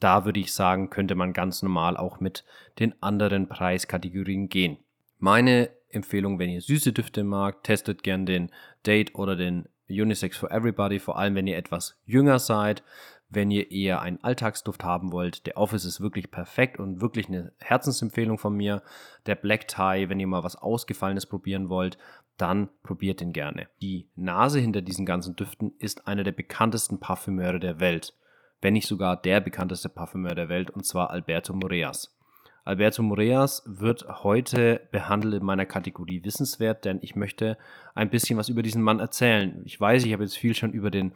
[0.00, 2.44] Da würde ich sagen, könnte man ganz normal auch mit
[2.78, 4.78] den anderen Preiskategorien gehen.
[5.18, 8.50] Meine Empfehlung, wenn ihr süße Düfte mag, testet gern den
[8.86, 12.82] Date oder den Unisex for Everybody, vor allem wenn ihr etwas jünger seid.
[13.30, 17.52] Wenn ihr eher einen Alltagsduft haben wollt, der Office ist wirklich perfekt und wirklich eine
[17.58, 18.82] Herzensempfehlung von mir.
[19.26, 21.98] Der Black Tie, wenn ihr mal was Ausgefallenes probieren wollt,
[22.38, 23.68] dann probiert ihn gerne.
[23.82, 28.14] Die Nase hinter diesen ganzen Düften ist einer der bekanntesten Parfümeure der Welt.
[28.60, 32.16] Wenn nicht sogar der bekannteste Parfümeur der Welt, und zwar Alberto Moreas.
[32.64, 37.56] Alberto Moreas wird heute behandelt in meiner Kategorie Wissenswert, denn ich möchte
[37.94, 39.62] ein bisschen was über diesen Mann erzählen.
[39.64, 41.14] Ich weiß, ich habe jetzt viel schon über den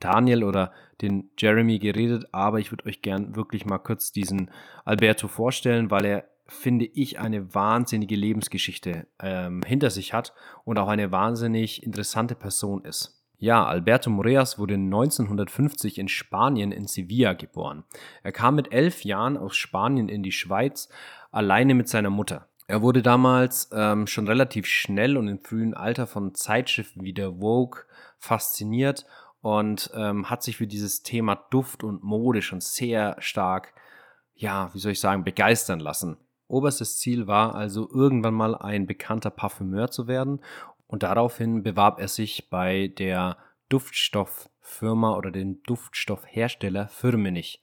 [0.00, 4.50] Daniel oder den Jeremy geredet, aber ich würde euch gern wirklich mal kurz diesen
[4.84, 10.32] Alberto vorstellen, weil er, finde ich, eine wahnsinnige Lebensgeschichte ähm, hinter sich hat
[10.64, 13.20] und auch eine wahnsinnig interessante Person ist.
[13.38, 17.84] Ja, Alberto Moreas wurde 1950 in Spanien in Sevilla geboren.
[18.22, 20.88] Er kam mit elf Jahren aus Spanien in die Schweiz,
[21.30, 22.48] alleine mit seiner Mutter.
[22.66, 27.32] Er wurde damals ähm, schon relativ schnell und im frühen Alter von Zeitschriften wie der
[27.32, 27.82] Vogue
[28.18, 29.04] fasziniert
[29.44, 33.74] und ähm, hat sich für dieses Thema Duft und Mode schon sehr stark,
[34.32, 36.16] ja, wie soll ich sagen, begeistern lassen.
[36.48, 40.40] Oberstes Ziel war also irgendwann mal ein bekannter Parfümeur zu werden
[40.86, 43.36] und daraufhin bewarb er sich bei der
[43.68, 47.62] Duftstofffirma oder dem Duftstoffhersteller Firmenich.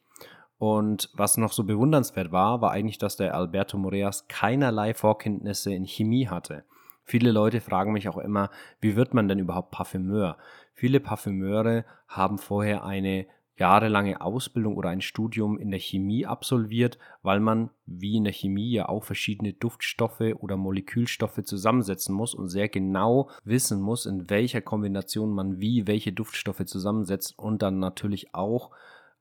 [0.59, 5.86] Und was noch so bewundernswert war, war eigentlich, dass der Alberto Moreas keinerlei Vorkenntnisse in
[5.86, 6.63] Chemie hatte.
[7.03, 10.38] Viele Leute fragen mich auch immer, wie wird man denn überhaupt Parfümeur?
[10.74, 13.28] Viele Parfümeure haben vorher eine
[13.61, 18.72] jahrelange Ausbildung oder ein Studium in der Chemie absolviert, weil man wie in der Chemie
[18.72, 24.61] ja auch verschiedene Duftstoffe oder Molekülstoffe zusammensetzen muss und sehr genau wissen muss, in welcher
[24.61, 28.72] Kombination man wie welche Duftstoffe zusammensetzt und dann natürlich auch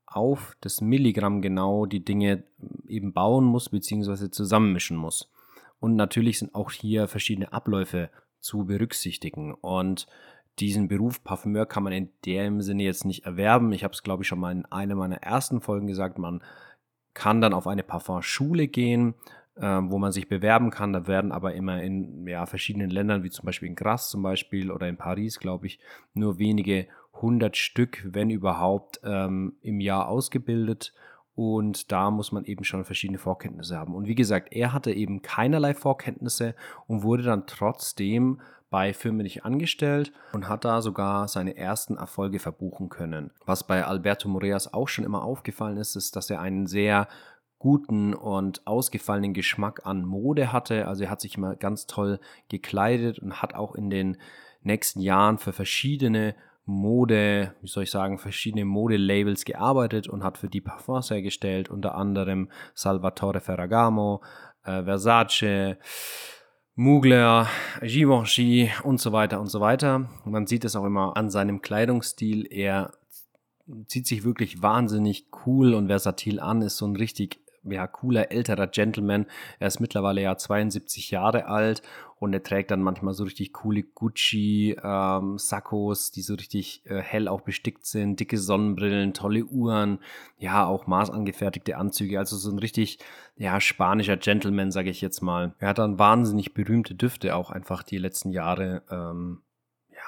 [0.06, 2.44] auf das Milligramm genau die Dinge
[2.88, 4.30] eben bauen muss bzw.
[4.30, 5.30] zusammenmischen muss.
[5.80, 9.54] Und natürlich sind auch hier verschiedene Abläufe zu berücksichtigen.
[9.54, 10.06] Und
[10.60, 13.72] diesen Beruf Parfümeur kann man in dem Sinne jetzt nicht erwerben.
[13.72, 16.18] Ich habe es, glaube ich, schon mal in einer meiner ersten Folgen gesagt.
[16.18, 16.42] Man
[17.14, 19.14] kann dann auf eine Parfumschule gehen,
[19.56, 20.92] äh, wo man sich bewerben kann.
[20.92, 24.70] Da werden aber immer in ja, verschiedenen Ländern, wie zum Beispiel in Grasse zum Beispiel
[24.70, 25.80] oder in Paris, glaube ich,
[26.14, 30.92] nur wenige hundert Stück, wenn überhaupt, ähm, im Jahr ausgebildet.
[31.34, 33.94] Und da muss man eben schon verschiedene Vorkenntnisse haben.
[33.94, 36.54] Und wie gesagt, er hatte eben keinerlei Vorkenntnisse
[36.86, 38.40] und wurde dann trotzdem
[38.70, 43.32] bei Firmenich angestellt und hat da sogar seine ersten Erfolge verbuchen können.
[43.44, 47.08] Was bei Alberto Moreas auch schon immer aufgefallen ist, ist, dass er einen sehr
[47.58, 50.88] guten und ausgefallenen Geschmack an Mode hatte.
[50.88, 54.16] Also er hat sich immer ganz toll gekleidet und hat auch in den
[54.62, 60.48] nächsten Jahren für verschiedene Mode, wie soll ich sagen, verschiedene Modelabels gearbeitet und hat für
[60.48, 64.22] die Parfums hergestellt, unter anderem Salvatore Ferragamo,
[64.64, 65.76] äh, Versace,
[66.80, 67.46] Mugler,
[67.82, 70.08] Givenchy und so weiter und so weiter.
[70.24, 72.46] Man sieht es auch immer an seinem Kleidungsstil.
[72.50, 72.94] Er
[73.86, 78.66] zieht sich wirklich wahnsinnig cool und versatil an, ist so ein richtig ja, cooler älterer
[78.66, 79.26] Gentleman.
[79.58, 81.82] Er ist mittlerweile ja 72 Jahre alt
[82.16, 87.28] und er trägt dann manchmal so richtig coole Gucci ähm, die so richtig äh, hell
[87.28, 89.98] auch bestickt sind, dicke Sonnenbrillen, tolle Uhren,
[90.38, 92.98] ja, auch maßangefertigte Anzüge, also so ein richtig
[93.36, 95.54] ja, spanischer Gentleman, sage ich jetzt mal.
[95.58, 99.42] Er hat dann wahnsinnig berühmte Düfte auch einfach die letzten Jahre ähm,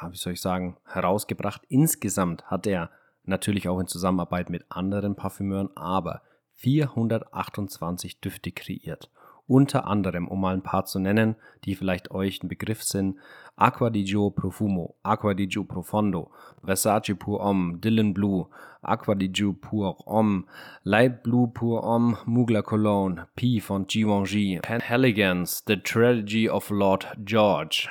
[0.02, 1.62] ja, wie soll ich sagen, herausgebracht.
[1.68, 2.90] Insgesamt hat er
[3.24, 6.22] natürlich auch in Zusammenarbeit mit anderen Parfümeuren, aber
[6.62, 9.10] 428 Düfte kreiert.
[9.48, 11.34] Unter anderem, um mal ein paar zu nennen,
[11.64, 13.16] die vielleicht euch ein Begriff sind,
[13.56, 16.30] Aqua di Gio Profumo, Aqua di Gio Profondo,
[16.62, 18.46] Versace Pur Homme, Dylan Blue,
[18.80, 20.44] Aqua di Gio Pur Homme,
[20.84, 27.88] Light Blue Pur Homme, Mugler Cologne, P von Givenchy, Penhaligans, The Tragedy of Lord George,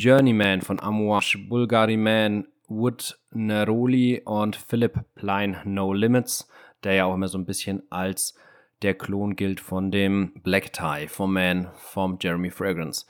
[0.00, 6.48] Journeyman von Amouage, Bulgari Man, Wood Neroli und Philip Plein No Limits,
[6.84, 8.34] der ja auch immer so ein bisschen als
[8.82, 13.06] der Klon gilt von dem Black Tie vom Man vom Jeremy Fragrance.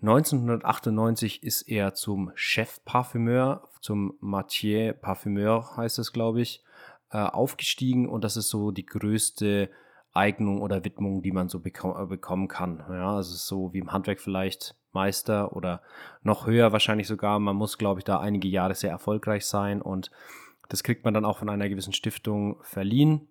[0.00, 6.64] 1998 ist er zum Chef-Parfümeur, zum Mathieu Parfümeur heißt es, glaube ich,
[7.10, 9.70] äh, aufgestiegen und das ist so die größte
[10.12, 12.84] Eignung oder Widmung, die man so beko bekommen kann.
[12.90, 15.82] Ja, also so wie im Handwerk vielleicht Meister oder
[16.22, 17.38] noch höher wahrscheinlich sogar.
[17.38, 20.10] Man muss, glaube ich, da einige Jahre sehr erfolgreich sein und
[20.68, 23.28] das kriegt man dann auch von einer gewissen Stiftung verliehen.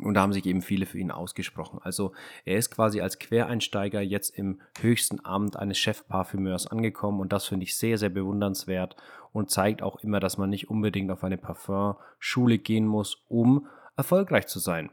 [0.00, 1.80] Und da haben sich eben viele für ihn ausgesprochen.
[1.82, 2.12] Also
[2.44, 7.64] er ist quasi als Quereinsteiger jetzt im höchsten Amt eines Chefparfümeurs angekommen und das finde
[7.64, 8.96] ich sehr, sehr bewundernswert
[9.32, 14.46] und zeigt auch immer, dass man nicht unbedingt auf eine Parfumschule gehen muss, um erfolgreich
[14.46, 14.90] zu sein.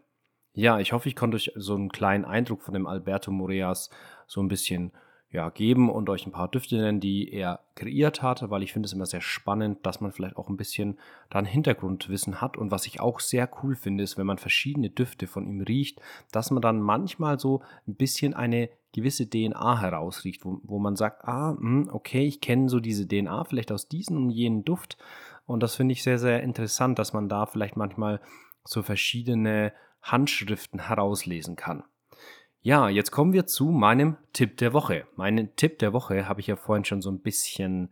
[0.53, 3.89] Ja, ich hoffe, ich konnte euch so einen kleinen Eindruck von dem Alberto Moreas
[4.27, 4.93] so ein bisschen
[5.33, 8.85] ja, geben und euch ein paar Düfte nennen, die er kreiert hat, weil ich finde
[8.85, 10.99] es immer sehr spannend, dass man vielleicht auch ein bisschen
[11.31, 12.55] dann Hintergrundwissen hat.
[12.55, 15.99] Und was ich auch sehr cool finde, ist, wenn man verschiedene Düfte von ihm riecht,
[16.31, 21.25] dass man dann manchmal so ein bisschen eine gewisse DNA herausriecht, wo, wo man sagt,
[21.25, 24.97] ah, hm, okay, ich kenne so diese DNA vielleicht aus diesem und jenen Duft.
[25.47, 28.21] Und das finde ich sehr, sehr interessant, dass man da vielleicht manchmal
[28.63, 29.73] so verschiedene
[30.03, 31.83] Handschriften herauslesen kann.
[32.65, 35.05] Ja, jetzt kommen wir zu meinem Tipp der Woche.
[35.17, 37.89] Mein Tipp der Woche habe ich ja vorhin schon so ein bisschen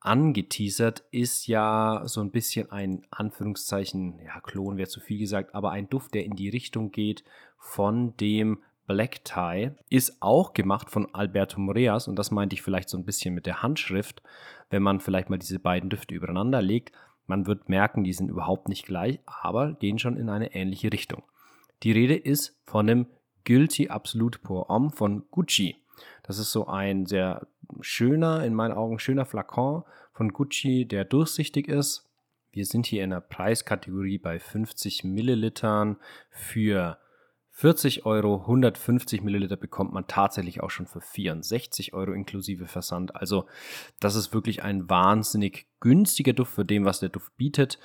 [0.00, 5.70] angeteasert, ist ja so ein bisschen ein Anführungszeichen, ja, Klon wäre zu viel gesagt, aber
[5.70, 7.24] ein Duft, der in die Richtung geht
[7.56, 12.90] von dem Black Tie, ist auch gemacht von Alberto Moreas und das meinte ich vielleicht
[12.90, 14.22] so ein bisschen mit der Handschrift,
[14.68, 16.92] wenn man vielleicht mal diese beiden Düfte übereinander legt.
[17.26, 21.22] Man wird merken, die sind überhaupt nicht gleich, aber gehen schon in eine ähnliche Richtung.
[21.82, 23.06] Die Rede ist von dem
[23.44, 25.76] Guilty Absolute Pour Homme von Gucci.
[26.22, 27.46] Das ist so ein sehr
[27.80, 32.08] schöner, in meinen Augen schöner Flakon von Gucci, der durchsichtig ist.
[32.50, 35.96] Wir sind hier in der Preiskategorie bei 50 Millilitern
[36.30, 36.98] für
[37.56, 43.14] 40 Euro, 150 Milliliter bekommt man tatsächlich auch schon für 64 Euro inklusive Versand.
[43.14, 43.46] Also
[44.00, 47.78] das ist wirklich ein wahnsinnig günstiger Duft für dem, was der Duft bietet.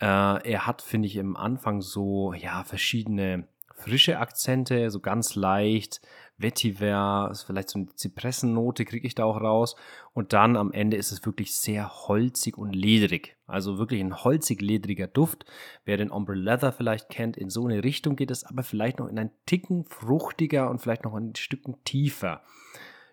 [0.00, 3.46] Äh, er hat, finde ich, im Anfang so ja verschiedene
[3.82, 6.00] frische Akzente, so ganz leicht.
[6.38, 9.76] Vetiver, vielleicht so eine Zypressennote kriege ich da auch raus.
[10.12, 13.36] Und dann am Ende ist es wirklich sehr holzig und ledrig.
[13.46, 15.44] Also wirklich ein holzig-ledriger Duft.
[15.84, 19.08] Wer den Ombre Leather vielleicht kennt, in so eine Richtung geht es aber vielleicht noch
[19.08, 22.42] in einen Ticken fruchtiger und vielleicht noch ein Stücken tiefer.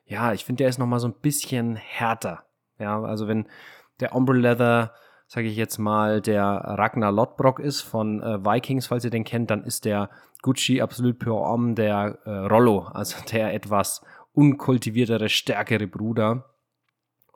[0.06, 2.46] Ja, ich finde, der ist nochmal so ein bisschen härter.
[2.80, 3.48] Ja, also wenn
[4.00, 4.94] der Ombre Leather
[5.30, 9.52] sage ich jetzt mal, der Ragnar Lodbrok ist von äh, Vikings, falls ihr den kennt,
[9.52, 10.10] dann ist der
[10.42, 14.02] Gucci Absolut Pure Homme der äh, Rollo, also der etwas
[14.34, 16.46] unkultiviertere, stärkere Bruder.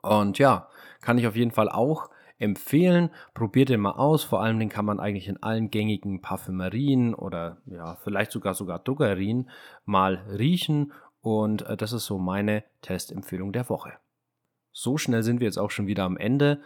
[0.02, 0.68] Und ja,
[1.02, 3.10] kann ich auf jeden Fall auch empfehlen.
[3.32, 4.24] Probiert den mal aus.
[4.24, 8.80] Vor allem den kann man eigentlich in allen gängigen Parfümerien oder ja, vielleicht sogar sogar
[8.80, 9.48] Drogerien
[9.84, 10.92] mal riechen.
[11.20, 13.92] Und äh, das ist so meine Testempfehlung der Woche.
[14.72, 16.60] So schnell sind wir jetzt auch schon wieder am Ende.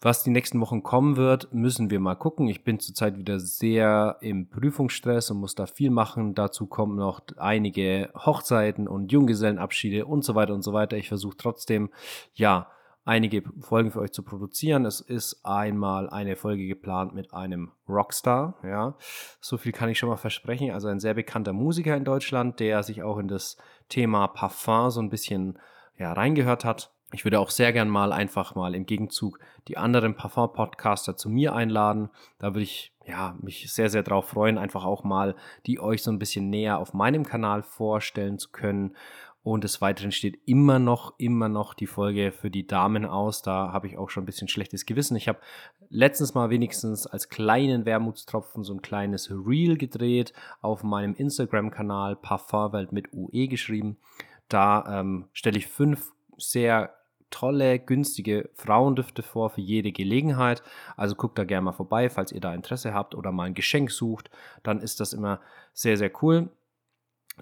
[0.00, 2.48] Was die nächsten Wochen kommen wird, müssen wir mal gucken.
[2.48, 6.34] Ich bin zurzeit wieder sehr im Prüfungsstress und muss da viel machen.
[6.34, 10.98] Dazu kommen noch einige Hochzeiten und Junggesellenabschiede und so weiter und so weiter.
[10.98, 11.90] Ich versuche trotzdem,
[12.34, 12.70] ja,
[13.06, 14.84] einige Folgen für euch zu produzieren.
[14.84, 18.96] Es ist einmal eine Folge geplant mit einem Rockstar, ja.
[19.40, 20.72] So viel kann ich schon mal versprechen.
[20.72, 23.56] Also ein sehr bekannter Musiker in Deutschland, der sich auch in das
[23.88, 25.58] Thema Parfum so ein bisschen
[25.96, 26.92] ja, reingehört hat.
[27.12, 29.38] Ich würde auch sehr gern mal einfach mal im Gegenzug
[29.68, 32.10] die anderen Parfum-Podcaster zu mir einladen.
[32.38, 35.36] Da würde ich ja, mich sehr, sehr drauf freuen, einfach auch mal
[35.66, 38.96] die euch so ein bisschen näher auf meinem Kanal vorstellen zu können.
[39.44, 43.42] Und des Weiteren steht immer noch, immer noch die Folge für die Damen aus.
[43.42, 45.14] Da habe ich auch schon ein bisschen schlechtes Gewissen.
[45.14, 45.38] Ich habe
[45.88, 50.32] letztens mal wenigstens als kleinen Wermutstropfen so ein kleines Reel gedreht
[50.62, 53.98] auf meinem Instagram-Kanal Parfumwelt mit UE geschrieben.
[54.48, 56.96] Da ähm, stelle ich fünf sehr
[57.30, 60.62] tolle, günstige Frauendüfte vor für jede Gelegenheit.
[60.96, 63.90] Also guckt da gerne mal vorbei, falls ihr da Interesse habt oder mal ein Geschenk
[63.90, 64.30] sucht.
[64.62, 65.40] Dann ist das immer
[65.72, 66.50] sehr, sehr cool.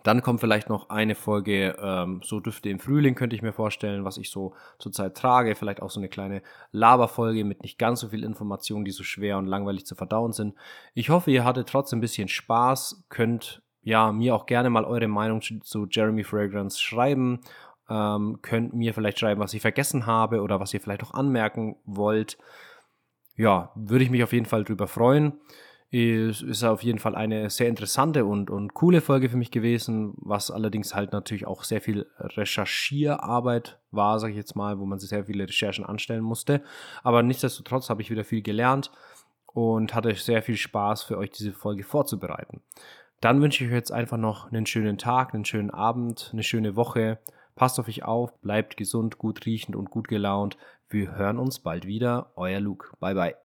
[0.02, 4.04] Dann kommt vielleicht noch eine Folge, ähm, so Düfte im Frühling, könnte ich mir vorstellen,
[4.04, 5.54] was ich so zurzeit trage.
[5.54, 6.42] Vielleicht auch so eine kleine
[6.72, 10.56] Laberfolge mit nicht ganz so viel Informationen, die so schwer und langweilig zu verdauen sind.
[10.94, 15.06] Ich hoffe, ihr hattet trotzdem ein bisschen Spaß, könnt ja mir auch gerne mal eure
[15.06, 17.40] Meinung zu Jeremy Fragrance schreiben
[17.88, 21.76] ähm, könnt mir vielleicht schreiben, was ich vergessen habe oder was ihr vielleicht auch anmerken
[21.84, 22.38] wollt.
[23.36, 25.40] Ja, würde ich mich auf jeden Fall drüber freuen.
[25.90, 30.14] Es ist auf jeden Fall eine sehr interessante und, und coole Folge für mich gewesen,
[30.16, 34.98] was allerdings halt natürlich auch sehr viel Recherchierarbeit war, sage ich jetzt mal, wo man
[34.98, 36.62] sehr viele Recherchen anstellen musste.
[37.04, 38.90] Aber nichtsdestotrotz habe ich wieder viel gelernt
[39.46, 42.60] und hatte sehr viel Spaß für euch diese Folge vorzubereiten.
[43.20, 46.74] Dann wünsche ich euch jetzt einfach noch einen schönen Tag, einen schönen Abend, eine schöne
[46.74, 47.20] Woche.
[47.54, 50.56] Passt auf euch auf, bleibt gesund, gut riechend und gut gelaunt.
[50.88, 52.32] Wir hören uns bald wieder.
[52.36, 52.96] Euer Luke.
[53.00, 53.43] Bye bye.